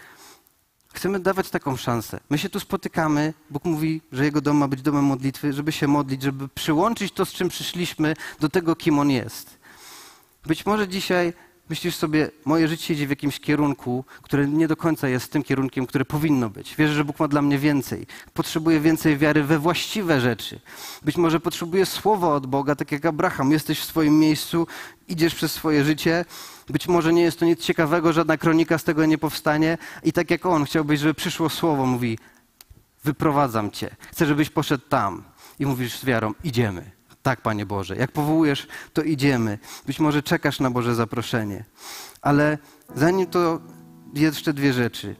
[0.94, 2.20] chcemy dawać taką szansę.
[2.30, 5.88] My się tu spotykamy, Bóg mówi, że Jego dom ma być domem modlitwy, żeby się
[5.88, 9.58] modlić, żeby przyłączyć to, z czym przyszliśmy, do tego, kim On jest.
[10.46, 11.32] Być może dzisiaj
[11.68, 15.86] myślisz sobie, moje życie idzie w jakimś kierunku, który nie do końca jest tym kierunkiem,
[15.86, 16.76] który powinno być.
[16.76, 18.06] Wierzę, że Bóg ma dla mnie więcej.
[18.34, 20.60] Potrzebuję więcej wiary we właściwe rzeczy.
[21.02, 23.52] Być może potrzebuję słowa od Boga, tak jak Abraham.
[23.52, 24.66] Jesteś w swoim miejscu,
[25.08, 26.24] idziesz przez swoje życie.
[26.68, 29.78] Być może nie jest to nic ciekawego, żadna kronika z tego nie powstanie.
[30.02, 32.18] I tak jak on, chciałbyś, żeby przyszło słowo, mówi,
[33.04, 33.96] wyprowadzam cię.
[34.12, 35.22] Chcę, żebyś poszedł tam.
[35.58, 36.93] I mówisz z wiarą, idziemy.
[37.24, 37.96] Tak, Panie Boże.
[37.96, 39.58] Jak powołujesz, to idziemy.
[39.86, 41.64] Być może czekasz na Boże zaproszenie.
[42.22, 42.58] Ale
[42.94, 43.60] zanim to
[44.14, 45.16] jeszcze dwie rzeczy.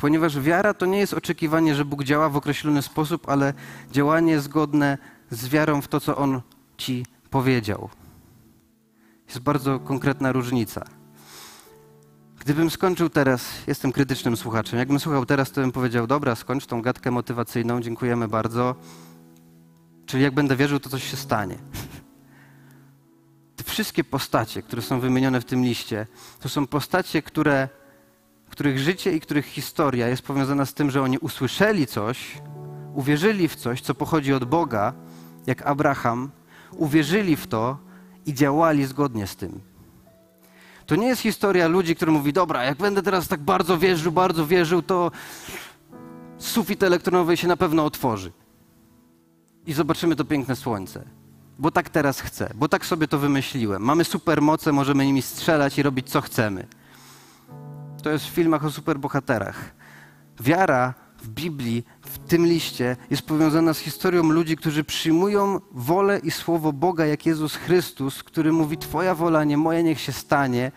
[0.00, 3.54] Ponieważ wiara to nie jest oczekiwanie, że Bóg działa w określony sposób, ale
[3.90, 4.98] działanie zgodne
[5.30, 6.40] z wiarą w to, co On
[6.76, 7.88] ci powiedział.
[9.26, 10.84] Jest bardzo konkretna różnica.
[12.38, 16.82] Gdybym skończył teraz, jestem krytycznym słuchaczem, jakbym słuchał teraz, to bym powiedział, dobra, skończ tą
[16.82, 18.74] gadkę motywacyjną, dziękujemy bardzo
[20.14, 21.58] Czyli jak będę wierzył, to coś się stanie.
[23.56, 26.06] Te wszystkie postacie, które są wymienione w tym liście,
[26.40, 27.68] to są postacie, które,
[28.50, 32.42] których życie i których historia jest powiązana z tym, że oni usłyszeli coś,
[32.94, 34.92] uwierzyli w coś, co pochodzi od Boga,
[35.46, 36.30] jak Abraham,
[36.72, 37.78] uwierzyli w to
[38.26, 39.60] i działali zgodnie z tym.
[40.86, 44.46] To nie jest historia ludzi, którzy mówi, dobra, jak będę teraz tak bardzo wierzył, bardzo
[44.46, 45.10] wierzył, to
[46.38, 48.32] sufit elektronowy się na pewno otworzy
[49.66, 51.04] i zobaczymy to piękne słońce.
[51.58, 53.82] Bo tak teraz chcę, bo tak sobie to wymyśliłem.
[53.82, 56.66] Mamy supermoce, możemy nimi strzelać i robić co chcemy.
[58.02, 59.74] To jest w filmach o superbohaterach.
[60.40, 66.30] Wiara w Biblii, w tym liście, jest powiązana z historią ludzi, którzy przyjmują wolę i
[66.30, 70.72] słowo Boga, jak Jezus Chrystus, który mówi: Twoja wola, nie moja, niech się stanie.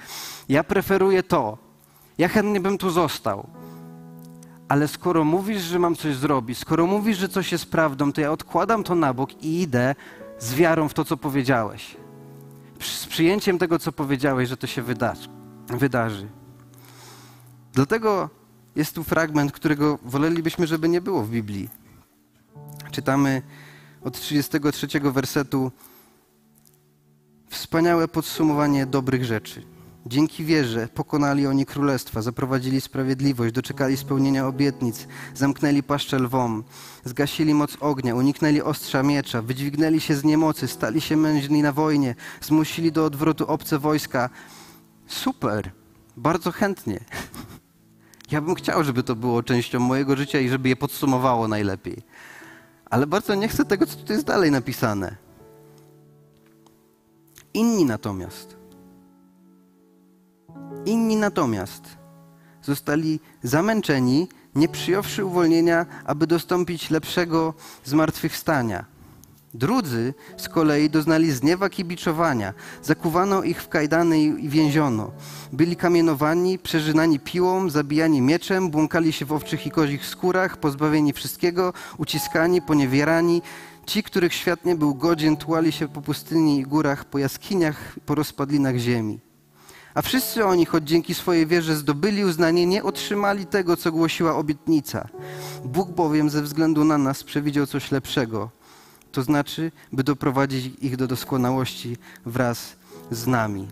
[0.49, 1.57] Ja preferuję to.
[2.17, 3.49] Ja chętnie bym tu został
[4.67, 8.31] ale skoro mówisz, że mam coś zrobić, skoro mówisz, że coś jest prawdą, to ja
[8.31, 9.95] odkładam to na bok i idę
[10.39, 11.97] z wiarą w to, co powiedziałeś.
[12.79, 15.29] Z przyjęciem tego, co powiedziałeś, że to się wydarzy.
[15.67, 16.27] wydarzy.
[17.73, 18.29] Dlatego
[18.75, 21.69] jest tu fragment, którego wolelibyśmy, żeby nie było w Biblii.
[22.91, 23.41] Czytamy
[24.03, 25.71] od 33 wersetu
[27.49, 29.76] wspaniałe podsumowanie dobrych rzeczy.
[30.09, 36.63] Dzięki wierze pokonali oni królestwa, zaprowadzili sprawiedliwość, doczekali spełnienia obietnic, zamknęli paszczę lwom,
[37.05, 42.15] zgasili moc ognia, uniknęli ostrza miecza, wydźwignęli się z niemocy, stali się mężni na wojnie,
[42.41, 44.29] zmusili do odwrotu obce wojska.
[45.07, 45.71] Super,
[46.17, 46.99] bardzo chętnie.
[48.31, 52.03] Ja bym chciał, żeby to było częścią mojego życia i żeby je podsumowało najlepiej.
[52.85, 55.15] Ale bardzo nie chcę tego, co tu jest dalej napisane.
[57.53, 58.56] Inni natomiast
[60.85, 61.83] Inni natomiast
[62.63, 68.85] zostali zamęczeni, nie przyjąwszy uwolnienia, aby dostąpić lepszego zmartwychwstania.
[69.53, 72.53] Drudzy z kolei doznali zniewag i biczowania.
[72.83, 75.11] Zakuwano ich w kajdany i więziono.
[75.53, 81.73] Byli kamienowani, przeżynani piłą, zabijani mieczem, błąkali się w owczych i kozich skórach, pozbawieni wszystkiego,
[81.97, 83.41] uciskani, poniewierani,
[83.87, 88.15] Ci, których świat nie był godzien, tułali się po pustyni i górach, po jaskiniach, po
[88.15, 89.19] rozpadlinach ziemi.
[89.97, 95.07] A wszyscy oni, choć dzięki swojej wierze zdobyli uznanie, nie otrzymali tego, co głosiła obietnica.
[95.65, 98.49] Bóg bowiem ze względu na nas przewidział coś lepszego,
[99.11, 102.75] to znaczy, by doprowadzić ich do doskonałości wraz
[103.11, 103.67] z nami.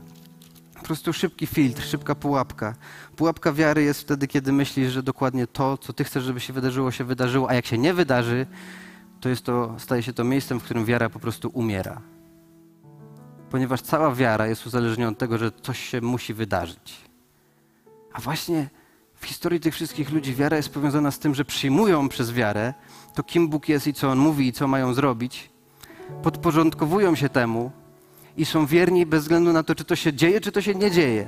[0.75, 2.75] Po prostu szybki filtr, szybka pułapka.
[3.15, 6.91] Pułapka wiary jest wtedy, kiedy myślisz, że dokładnie to, co ty chcesz, żeby się wydarzyło,
[6.91, 8.47] się wydarzyło, a jak się nie wydarzy,
[9.19, 12.14] to, jest to staje się to miejscem, w którym wiara po prostu umiera.
[13.55, 17.01] Ponieważ cała wiara jest uzależniona od tego, że coś się musi wydarzyć.
[18.13, 18.69] A właśnie
[19.13, 22.73] w historii tych wszystkich ludzi wiara jest powiązana z tym, że przyjmują przez wiarę
[23.13, 25.49] to, kim Bóg jest i co On mówi i co mają zrobić,
[26.23, 27.71] podporządkowują się temu
[28.37, 30.91] i są wierni bez względu na to, czy to się dzieje, czy to się nie
[30.91, 31.27] dzieje.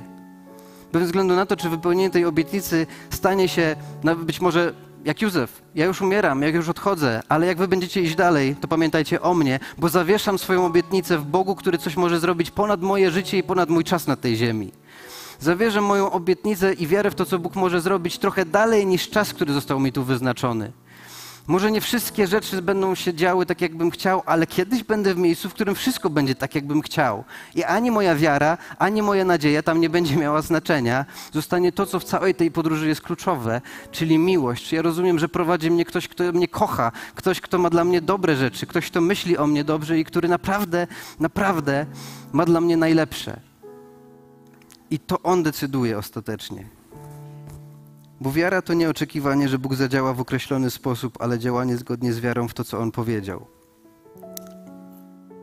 [0.92, 3.76] Bez względu na to, czy wypełnienie tej obietnicy stanie się
[4.24, 8.14] być może jak Józef, ja już umieram, jak już odchodzę, ale jak wy będziecie iść
[8.14, 12.50] dalej, to pamiętajcie o mnie, bo zawieszam swoją obietnicę w Bogu, który coś może zrobić
[12.50, 14.72] ponad moje życie i ponad mój czas na tej ziemi.
[15.40, 19.34] Zawierzę moją obietnicę i wiarę w to, co Bóg może zrobić trochę dalej niż czas,
[19.34, 20.72] który został mi tu wyznaczony.
[21.48, 25.48] Może nie wszystkie rzeczy będą się działy tak, jakbym chciał, ale kiedyś będę w miejscu,
[25.50, 27.24] w którym wszystko będzie tak, jakbym chciał.
[27.54, 31.04] I ani moja wiara, ani moja nadzieja tam nie będzie miała znaczenia.
[31.32, 34.72] Zostanie to, co w całej tej podróży jest kluczowe, czyli miłość.
[34.72, 38.36] Ja rozumiem, że prowadzi mnie ktoś, kto mnie kocha, ktoś, kto ma dla mnie dobre
[38.36, 40.86] rzeczy, ktoś, kto myśli o mnie dobrze i który naprawdę,
[41.20, 41.86] naprawdę
[42.32, 43.40] ma dla mnie najlepsze.
[44.90, 46.77] I to on decyduje ostatecznie.
[48.20, 52.20] Bo wiara to nie oczekiwanie, że Bóg zadziała w określony sposób, ale działanie zgodnie z
[52.20, 53.46] wiarą w to, co On powiedział.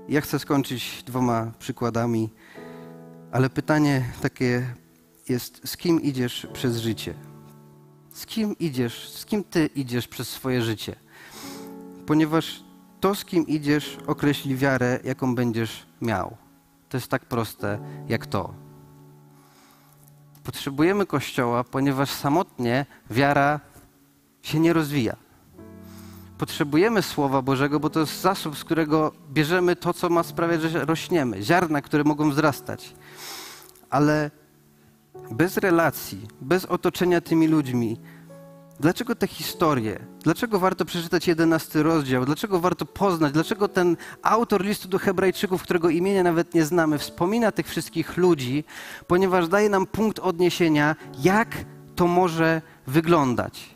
[0.09, 2.29] Ja chcę skończyć dwoma przykładami,
[3.31, 4.73] ale pytanie takie
[5.29, 7.13] jest: z kim idziesz przez życie?
[8.11, 10.95] Z kim idziesz, z kim ty idziesz przez swoje życie?
[12.05, 12.63] Ponieważ
[12.99, 16.38] to, z kim idziesz, określi wiarę, jaką będziesz miał.
[16.89, 18.64] To jest tak proste jak to.
[20.45, 23.60] Potrzebujemy Kościoła, ponieważ samotnie wiara
[24.41, 25.15] się nie rozwija.
[26.38, 30.86] Potrzebujemy Słowa Bożego, bo to jest zasób, z którego bierzemy to, co ma sprawiać, że
[30.86, 32.93] rośniemy, ziarna, które mogą wzrastać.
[33.89, 34.31] Ale
[35.31, 37.97] bez relacji, bez otoczenia tymi ludźmi,
[38.79, 39.99] Dlaczego te historie?
[40.23, 42.25] Dlaczego warto przeczytać jedenasty rozdział?
[42.25, 43.33] Dlaczego warto poznać?
[43.33, 48.63] Dlaczego ten autor listu do Hebrajczyków, którego imienia nawet nie znamy, wspomina tych wszystkich ludzi?
[49.07, 51.55] Ponieważ daje nam punkt odniesienia, jak
[51.95, 53.75] to może wyglądać.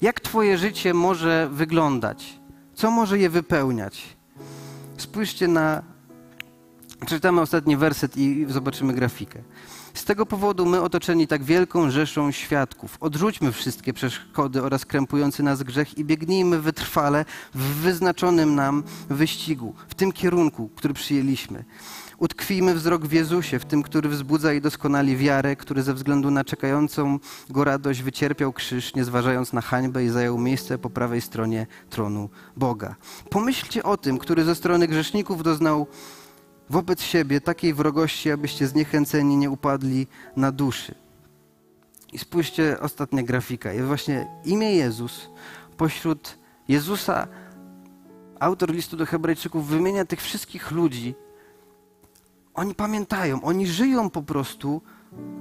[0.00, 2.40] Jak Twoje życie może wyglądać?
[2.74, 4.16] Co może je wypełniać?
[4.96, 5.82] Spójrzcie na.
[7.06, 9.42] Przeczytamy ostatni werset i zobaczymy grafikę.
[9.94, 15.62] Z tego powodu my otoczeni tak wielką rzeszą świadków, odrzućmy wszystkie przeszkody oraz krępujący nas
[15.62, 17.24] grzech i biegnijmy wytrwale
[17.54, 21.64] w wyznaczonym nam wyścigu, w tym kierunku, który przyjęliśmy.
[22.18, 26.44] Utkwijmy wzrok w Jezusie, w tym, który wzbudza i doskonali wiarę, który ze względu na
[26.44, 27.18] czekającą
[27.50, 32.30] go radość wycierpiał krzyż, nie zważając na hańbę i zajął miejsce po prawej stronie tronu
[32.56, 32.94] Boga.
[33.30, 35.86] Pomyślcie o tym, który ze strony grzeszników doznał
[36.70, 40.06] wobec siebie takiej wrogości, abyście zniechęceni nie upadli
[40.36, 40.94] na duszy.
[42.12, 43.72] I spójrzcie, ostatnia grafika.
[43.72, 45.30] Jest właśnie imię Jezus.
[45.76, 47.28] Pośród Jezusa
[48.40, 51.14] autor listu do Hebrajczyków wymienia tych wszystkich ludzi.
[52.54, 54.82] Oni pamiętają, oni żyją po prostu.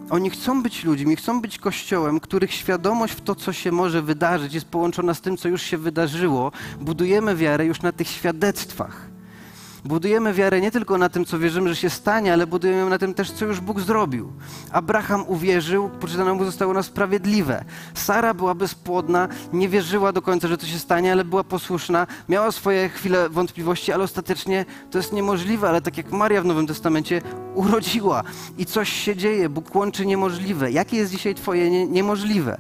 [0.10, 4.54] Oni chcą być ludźmi, chcą być kościołem, których świadomość w to, co się może wydarzyć,
[4.54, 6.52] jest połączona z tym, co już się wydarzyło.
[6.82, 9.09] Budujemy wiarę już na tych świadectwach.
[9.86, 13.14] Budujemy wiarę nie tylko na tym, co wierzymy, że się stanie, ale budujemy na tym
[13.14, 14.32] też, co już Bóg zrobił.
[14.72, 17.66] Abraham uwierzył, poczytane mu zostało na sprawiedliwe.
[17.94, 22.08] Sara była bezpłodna, nie wierzyła do końca, że to się stanie, ale była posłuszna.
[22.30, 25.70] Miała swoje chwile wątpliwości, ale ostatecznie to jest niemożliwe.
[25.70, 27.22] Ale tak jak Maria w Nowym Testamencie
[27.56, 28.24] urodziła
[28.58, 30.72] i coś się dzieje, Bóg łączy niemożliwe.
[30.72, 32.58] Jakie jest dzisiaj Twoje nie niemożliwe?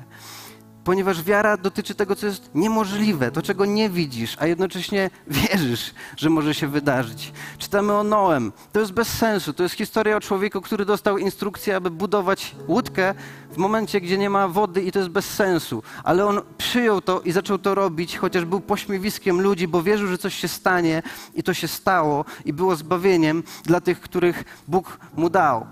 [0.83, 6.29] Ponieważ wiara dotyczy tego, co jest niemożliwe, to czego nie widzisz, a jednocześnie wierzysz, że
[6.29, 7.33] może się wydarzyć.
[7.57, 8.51] Czytamy o Noem.
[8.71, 9.53] To jest bez sensu.
[9.53, 13.13] To jest historia o człowieku, który dostał instrukcję, aby budować łódkę
[13.51, 15.83] w momencie, gdzie nie ma wody i to jest bez sensu.
[16.03, 20.17] Ale on przyjął to i zaczął to robić, chociaż był pośmiewiskiem ludzi, bo wierzył, że
[20.17, 21.03] coś się stanie
[21.35, 25.67] i to się stało i było zbawieniem dla tych, których Bóg mu dał.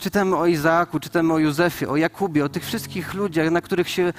[0.00, 4.12] Czytamy o Izaaku, czytamy o Józefie, o Jakubie, o tych wszystkich ludziach, na których się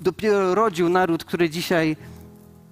[0.00, 1.96] dopiero rodził naród, który dzisiaj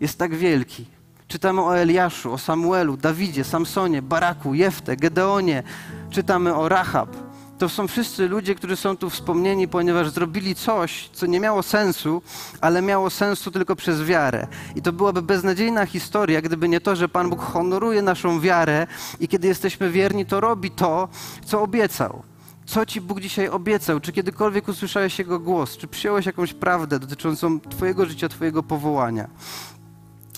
[0.00, 0.86] jest tak wielki.
[1.28, 5.62] Czytamy o Eliaszu, o Samuelu, Dawidzie, Samsonie, Baraku, Jefte, Gedeonie.
[6.10, 7.16] Czytamy o Rahab,
[7.60, 12.22] to są wszyscy ludzie, którzy są tu wspomnieni, ponieważ zrobili coś, co nie miało sensu,
[12.60, 14.46] ale miało sensu tylko przez wiarę.
[14.76, 18.86] I to byłaby beznadziejna historia, gdyby nie to, że Pan Bóg honoruje naszą wiarę
[19.20, 21.08] i kiedy jesteśmy wierni, to robi to,
[21.44, 22.22] co obiecał.
[22.70, 24.00] Co Ci Bóg dzisiaj obiecał?
[24.00, 25.76] Czy kiedykolwiek usłyszałeś Jego głos?
[25.76, 29.28] Czy przyjąłeś jakąś prawdę dotyczącą Twojego życia, Twojego powołania?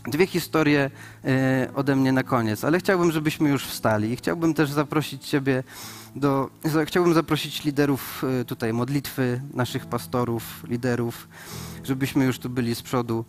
[0.07, 0.91] Dwie historie
[1.25, 5.63] e, ode mnie na koniec, ale chciałbym, żebyśmy już wstali i chciałbym też zaprosić Ciebie
[6.17, 6.51] do.
[6.87, 11.29] Chciałbym zaprosić liderów e, tutaj modlitwy, naszych pastorów, liderów,
[11.85, 13.25] żebyśmy już tu byli z przodu.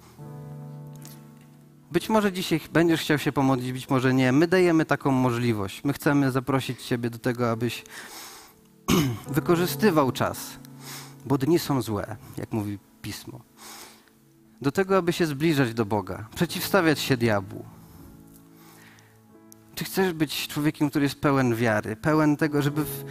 [1.91, 4.31] Być może dzisiaj będziesz chciał się pomodlić, być może nie.
[4.31, 5.83] My dajemy taką możliwość.
[5.83, 7.83] My chcemy zaprosić Ciebie do tego, abyś
[9.27, 10.59] wykorzystywał czas,
[11.25, 13.39] bo dni są złe, jak mówi pismo
[14.63, 17.65] do tego, aby się zbliżać do Boga, przeciwstawiać się diabłu.
[19.75, 22.85] Czy chcesz być człowiekiem, który jest pełen wiary, pełen tego, żeby.
[22.85, 23.03] W...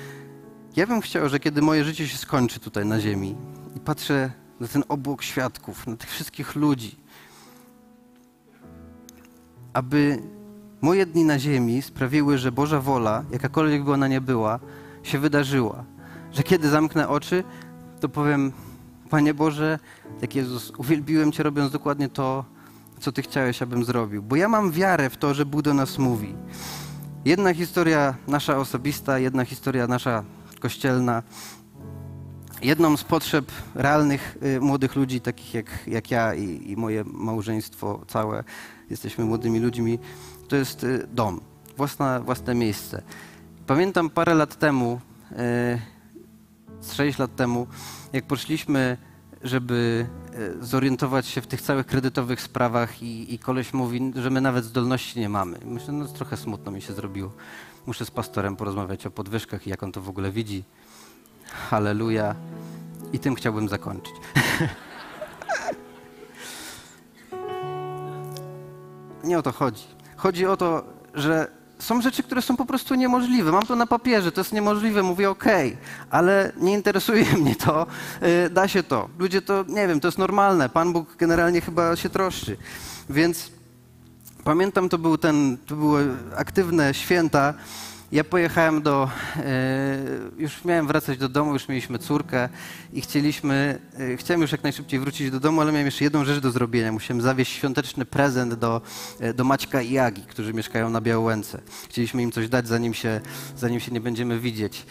[0.76, 3.36] Ja bym chciał, że kiedy moje życie się skończy tutaj na Ziemi
[3.76, 6.96] i patrzę na ten obłok świadków, na tych wszystkich ludzi,
[9.72, 10.22] aby
[10.80, 14.60] moje dni na Ziemi sprawiły, że Boża wola, jakakolwiek by ona nie była,
[15.02, 15.84] się wydarzyła.
[16.32, 17.44] Że kiedy zamknę oczy,
[18.00, 18.52] to powiem,
[19.10, 19.78] Panie Boże,
[20.22, 22.44] jak Jezus, uwielbiłem Cię robiąc dokładnie to,
[23.00, 24.22] co Ty chciałeś, abym zrobił.
[24.22, 26.34] Bo ja mam wiarę w to, że Bóg do nas mówi.
[27.24, 30.24] Jedna historia nasza osobista, jedna historia nasza
[30.60, 31.22] kościelna.
[32.62, 38.00] Jedną z potrzeb realnych y, młodych ludzi, takich jak, jak ja i, i, moje małżeństwo
[38.08, 38.44] całe,
[38.90, 39.98] jesteśmy młodymi ludźmi,
[40.48, 41.40] to jest y, dom,
[41.76, 43.02] własna, własne miejsce.
[43.66, 45.00] Pamiętam parę lat temu,
[46.80, 47.66] z sześć lat temu,
[48.12, 48.96] jak poszliśmy,
[49.42, 54.40] żeby e, zorientować się w tych całych kredytowych sprawach i, i koleś mówi, że my
[54.40, 55.58] nawet zdolności nie mamy.
[55.64, 57.32] Myślę, no trochę smutno mi się zrobiło.
[57.86, 60.64] Muszę z pastorem porozmawiać o podwyżkach i jak on to w ogóle widzi.
[61.70, 62.34] Halleluja.
[63.12, 64.14] I tym chciałbym zakończyć.
[69.24, 69.84] nie o to chodzi.
[70.16, 70.84] Chodzi o to,
[71.14, 73.52] że są rzeczy, które są po prostu niemożliwe.
[73.52, 75.44] Mam to na papierze, to jest niemożliwe, mówię ok,
[76.10, 77.86] ale nie interesuje mnie to,
[78.46, 79.08] y, da się to.
[79.18, 80.68] Ludzie to, nie wiem, to jest normalne.
[80.68, 82.56] Pan Bóg generalnie chyba się troszczy.
[83.10, 83.50] Więc
[84.44, 87.54] pamiętam, to, był ten, to były aktywne święta
[88.12, 89.98] ja pojechałem do, e,
[90.38, 92.48] już miałem wracać do domu, już mieliśmy córkę
[92.92, 96.38] i chcieliśmy, e, chciałem już jak najszybciej wrócić do domu, ale miałem jeszcze jedną rzecz
[96.38, 96.92] do zrobienia.
[96.92, 98.80] Musiałem zawieźć świąteczny prezent do,
[99.20, 101.60] e, do Maćka i Jagi, którzy mieszkają na Białołęce.
[101.88, 103.20] Chcieliśmy im coś dać, zanim się,
[103.56, 104.86] zanim się nie będziemy widzieć.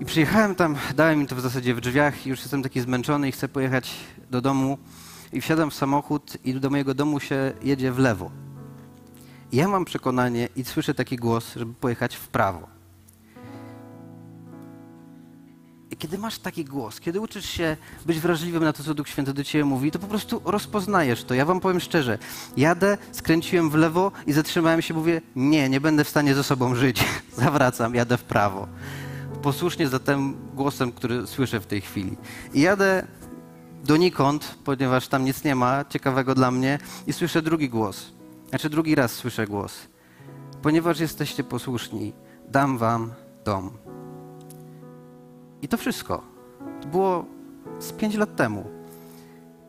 [0.00, 3.32] I przyjechałem tam, dałem im to w zasadzie w drzwiach już jestem taki zmęczony i
[3.32, 3.94] chcę pojechać
[4.30, 4.78] do domu.
[5.32, 8.45] I wsiadam w samochód i do mojego domu się jedzie w lewo
[9.52, 12.76] ja mam przekonanie i słyszę taki głos, żeby pojechać w prawo.
[15.90, 17.76] I kiedy masz taki głos, kiedy uczysz się
[18.06, 21.34] być wrażliwym na to, co Duch Święty do ciebie mówi, to po prostu rozpoznajesz to.
[21.34, 22.18] Ja wam powiem szczerze,
[22.56, 26.74] jadę, skręciłem w lewo i zatrzymałem się, mówię, nie, nie będę w stanie ze sobą
[26.74, 27.04] żyć.
[27.36, 28.68] Zawracam, jadę w prawo.
[29.42, 32.16] Posłusznie za tym głosem, który słyszę w tej chwili.
[32.54, 33.06] I jadę
[33.84, 38.15] donikąd, ponieważ tam nic nie ma ciekawego dla mnie i słyszę drugi głos.
[38.48, 39.88] Znaczy drugi raz słyszę głos.
[40.62, 42.12] Ponieważ jesteście posłuszni,
[42.48, 43.12] dam wam
[43.44, 43.70] dom.
[45.62, 46.22] I to wszystko.
[46.80, 47.24] To było
[47.78, 48.64] z pięć lat temu.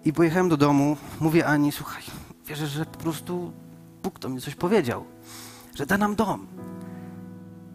[0.06, 2.04] I pojechałem do domu, mówię Ani, słuchaj,
[2.46, 3.52] wierzę, że po prostu
[4.04, 5.06] Bóg to mi coś powiedział,
[5.76, 6.48] że da nam dom.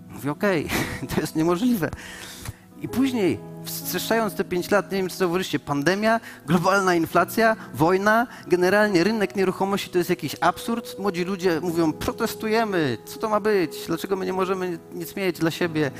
[0.08, 1.90] Mówię, okej, okay, to jest niemożliwe.
[2.80, 9.04] I później Wstrzeszając te pięć lat, nie wiem, czy zauważyliście, pandemia, globalna inflacja, wojna, generalnie
[9.04, 10.98] rynek nieruchomości to jest jakiś absurd.
[10.98, 15.50] Młodzi ludzie mówią, protestujemy, co to ma być, dlaczego my nie możemy nic mieć dla
[15.50, 15.90] siebie.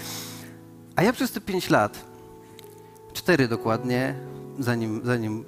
[0.96, 2.04] A ja przez te pięć lat,
[3.12, 4.14] cztery dokładnie,
[4.58, 5.44] zanim, zanim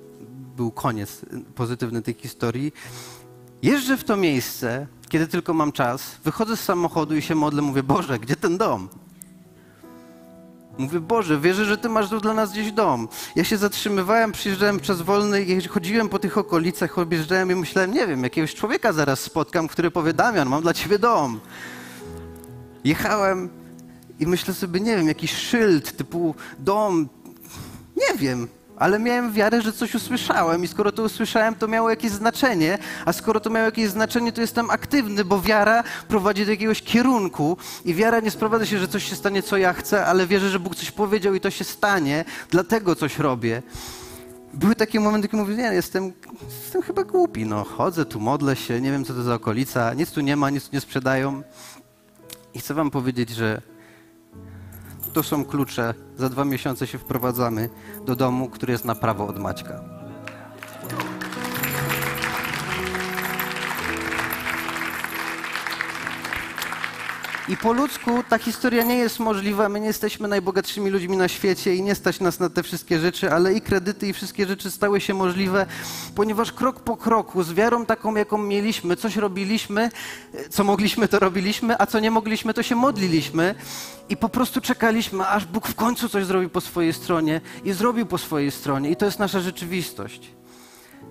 [0.56, 1.20] był koniec
[1.54, 2.72] pozytywny tej historii,
[3.62, 7.82] jeżdżę w to miejsce, kiedy tylko mam czas, wychodzę z samochodu i się modlę, mówię,
[7.82, 8.88] Boże, gdzie ten dom?
[10.78, 13.08] Mówię, Boże, wierzę, że Ty masz tu dla nas gdzieś dom.
[13.36, 18.24] Ja się zatrzymywałem, przyjeżdżałem przez wolny chodziłem po tych okolicach, objeżdżałem i myślałem, nie wiem,
[18.24, 21.40] jakiegoś człowieka zaraz spotkam, który powie, Damian, mam dla Ciebie dom.
[22.84, 23.48] Jechałem
[24.20, 27.08] i myślę sobie, nie wiem, jakiś szyld typu dom,
[27.96, 32.10] nie wiem, ale miałem wiarę, że coś usłyszałem i skoro to usłyszałem, to miało jakieś
[32.10, 36.82] znaczenie, a skoro to miało jakieś znaczenie, to jestem aktywny, bo wiara prowadzi do jakiegoś
[36.82, 40.50] kierunku i wiara nie sprowadza się, że coś się stanie, co ja chcę, ale wierzę,
[40.50, 43.62] że Bóg coś powiedział i to się stanie, dlatego coś robię.
[44.54, 46.12] Były takie momenty, kiedy mówię, nie, jestem,
[46.62, 50.10] jestem chyba głupi, no chodzę tu, modlę się, nie wiem, co to za okolica, nic
[50.10, 51.42] tu nie ma, nic tu nie sprzedają.
[52.54, 53.62] I chcę wam powiedzieć, że
[55.14, 55.94] to są klucze.
[56.18, 57.70] Za dwa miesiące się wprowadzamy
[58.06, 59.80] do domu, który jest na prawo od Maćka.
[67.48, 69.68] I po ludzku ta historia nie jest możliwa.
[69.68, 73.32] My nie jesteśmy najbogatszymi ludźmi na świecie i nie stać nas na te wszystkie rzeczy,
[73.32, 75.66] ale i kredyty, i wszystkie rzeczy stały się możliwe,
[76.14, 79.90] ponieważ krok po kroku, z wiarą taką, jaką mieliśmy, coś robiliśmy,
[80.50, 83.54] co mogliśmy, to robiliśmy, a co nie mogliśmy, to się modliliśmy
[84.08, 88.06] i po prostu czekaliśmy, aż Bóg w końcu coś zrobi po swojej stronie i zrobił
[88.06, 88.90] po swojej stronie.
[88.90, 90.30] I to jest nasza rzeczywistość.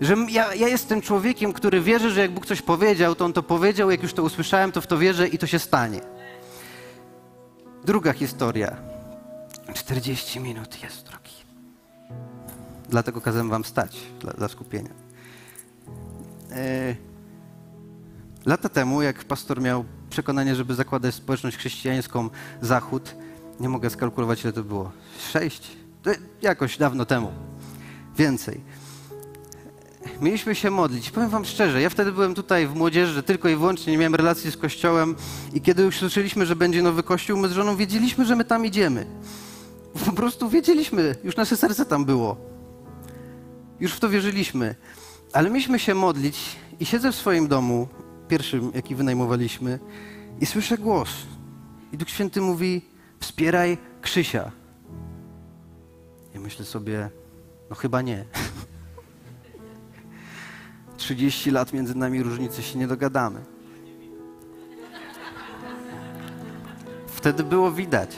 [0.01, 3.43] Że ja, ja jestem człowiekiem, który wierzy, że jak Bóg coś powiedział, to On to
[3.43, 6.22] powiedział, jak już to usłyszałem, to w to wierzę i to się stanie.
[7.85, 8.77] Druga historia.
[9.73, 11.33] 40 minut jest drogi.
[12.89, 14.89] Dlatego kazałem wam stać dla, dla skupienia.
[16.51, 16.95] E,
[18.45, 22.29] lata temu, jak pastor miał przekonanie, żeby zakładać społeczność chrześcijańską
[22.61, 23.15] Zachód,
[23.59, 24.91] nie mogę skalkulować, ile to było.
[25.31, 25.77] Sześć?
[26.41, 27.31] Jakoś dawno temu.
[28.17, 28.61] Więcej.
[30.21, 31.11] Mieliśmy się modlić.
[31.11, 34.51] Powiem wam szczerze, ja wtedy byłem tutaj w młodzieży, tylko i wyłącznie nie miałem relacji
[34.51, 35.15] z kościołem
[35.53, 38.65] i kiedy już słyszeliśmy, że będzie nowy kościół, my z żoną wiedzieliśmy, że my tam
[38.65, 39.05] idziemy.
[40.05, 42.37] Po prostu wiedzieliśmy, już nasze serce tam było.
[43.79, 44.75] Już w to wierzyliśmy.
[45.33, 47.87] Ale mieliśmy się modlić i siedzę w swoim domu,
[48.27, 49.79] pierwszym, jaki wynajmowaliśmy,
[50.41, 51.09] i słyszę głos.
[51.91, 52.81] I Duch Święty mówi,
[53.19, 54.51] wspieraj Krzysia.
[56.35, 57.09] I myślę sobie,
[57.69, 58.25] no chyba nie.
[61.03, 63.39] 30 lat między nami różnicy się nie dogadamy.
[67.07, 68.15] Wtedy było widać.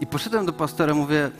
[0.00, 1.30] I poszedłem do pastora, mówię,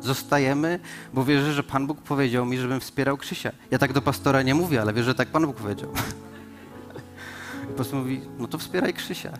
[0.00, 0.80] zostajemy,
[1.14, 3.52] bo wierzę, że Pan Bóg powiedział mi, żebym wspierał Krzysia.
[3.70, 5.90] Ja tak do pastora nie mówię, ale wierzę, że tak Pan Bóg powiedział.
[7.70, 9.32] I pastor mówi, no to wspieraj Krzysia.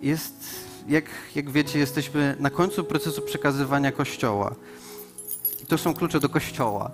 [0.00, 1.04] Jest, jak,
[1.34, 4.54] jak wiecie, jesteśmy na końcu procesu przekazywania Kościoła.
[5.62, 6.90] I to są klucze do kościoła.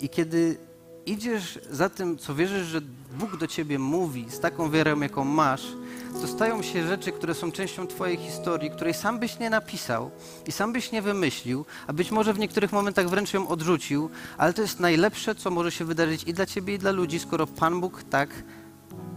[0.00, 0.58] I kiedy
[1.06, 2.80] idziesz za tym, co wierzysz, że
[3.18, 5.62] Bóg do ciebie mówi, z taką wiarą, jaką masz,
[6.20, 10.10] to stają się rzeczy, które są częścią twojej historii, której sam byś nie napisał
[10.46, 14.52] i sam byś nie wymyślił, a być może w niektórych momentach wręcz ją odrzucił, ale
[14.52, 17.80] to jest najlepsze, co może się wydarzyć i dla ciebie, i dla ludzi, skoro Pan
[17.80, 18.28] Bóg tak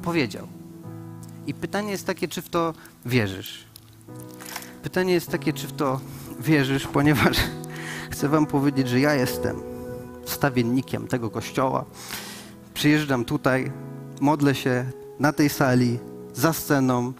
[0.03, 0.47] powiedział.
[1.47, 2.73] I pytanie jest takie, czy w to
[3.05, 3.65] wierzysz?
[4.83, 5.99] Pytanie jest takie, czy w to
[6.39, 7.37] wierzysz, ponieważ
[8.11, 9.61] chcę Wam powiedzieć, że ja jestem
[10.25, 11.85] stawiennikiem tego kościoła.
[12.73, 13.71] Przyjeżdżam tutaj,
[14.21, 14.85] modlę się
[15.19, 15.99] na tej sali,
[16.33, 17.13] za sceną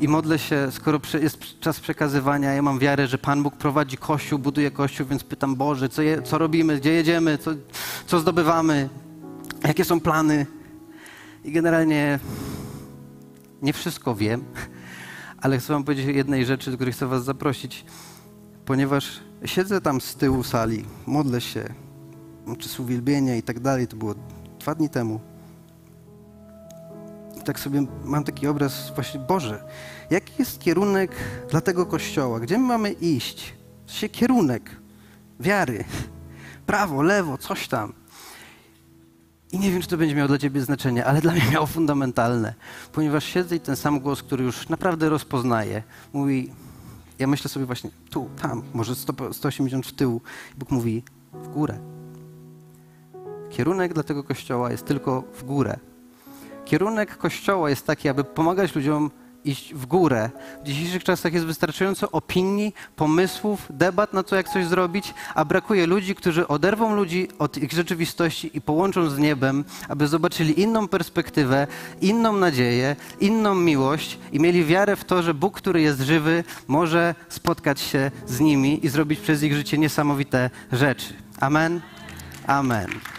[0.00, 4.38] i modlę się, skoro jest czas przekazywania, ja mam wiarę, że Pan Bóg prowadzi kościół,
[4.38, 7.50] buduje kościół, więc pytam Boże, co, je, co robimy, gdzie jedziemy, co,
[8.06, 8.88] co zdobywamy,
[9.64, 10.46] jakie są plany.
[11.44, 12.18] I generalnie
[13.62, 14.44] nie wszystko wiem,
[15.42, 17.84] ale chcę Wam powiedzieć o jednej rzeczy, do której chcę Was zaprosić
[18.68, 21.64] ponieważ siedzę tam z tyłu sali, modlę się,
[22.58, 24.14] czas uwielbienia i tak dalej, to było
[24.60, 25.20] dwa dni temu.
[27.40, 29.64] I tak sobie mam taki obraz właśnie, Boże,
[30.10, 31.10] jaki jest kierunek
[31.50, 32.40] dla tego kościoła?
[32.40, 33.54] Gdzie my mamy iść?
[33.86, 34.76] się kierunek
[35.40, 35.84] wiary,
[36.66, 37.92] prawo, lewo, coś tam.
[39.52, 42.54] I nie wiem, czy to będzie miało dla ciebie znaczenie, ale dla mnie miało fundamentalne,
[42.92, 46.50] ponieważ siedzę i ten sam głos, który już naprawdę rozpoznaję, mówi,
[47.18, 50.20] ja myślę sobie właśnie tu, tam, może 100, 180 w tył.
[50.58, 51.02] Bóg mówi
[51.32, 51.78] w górę.
[53.50, 55.76] Kierunek dla tego kościoła jest tylko w górę.
[56.64, 59.10] Kierunek kościoła jest taki, aby pomagać ludziom
[59.44, 60.30] iść w górę.
[60.62, 65.86] W dzisiejszych czasach jest wystarczająco opinii, pomysłów, debat na to, jak coś zrobić, a brakuje
[65.86, 71.66] ludzi, którzy oderwą ludzi od ich rzeczywistości i połączą z niebem, aby zobaczyli inną perspektywę,
[72.00, 77.14] inną nadzieję, inną miłość i mieli wiarę w to, że Bóg, który jest żywy, może
[77.28, 81.14] spotkać się z nimi i zrobić przez ich życie niesamowite rzeczy.
[81.40, 81.80] Amen.
[82.46, 83.17] Amen.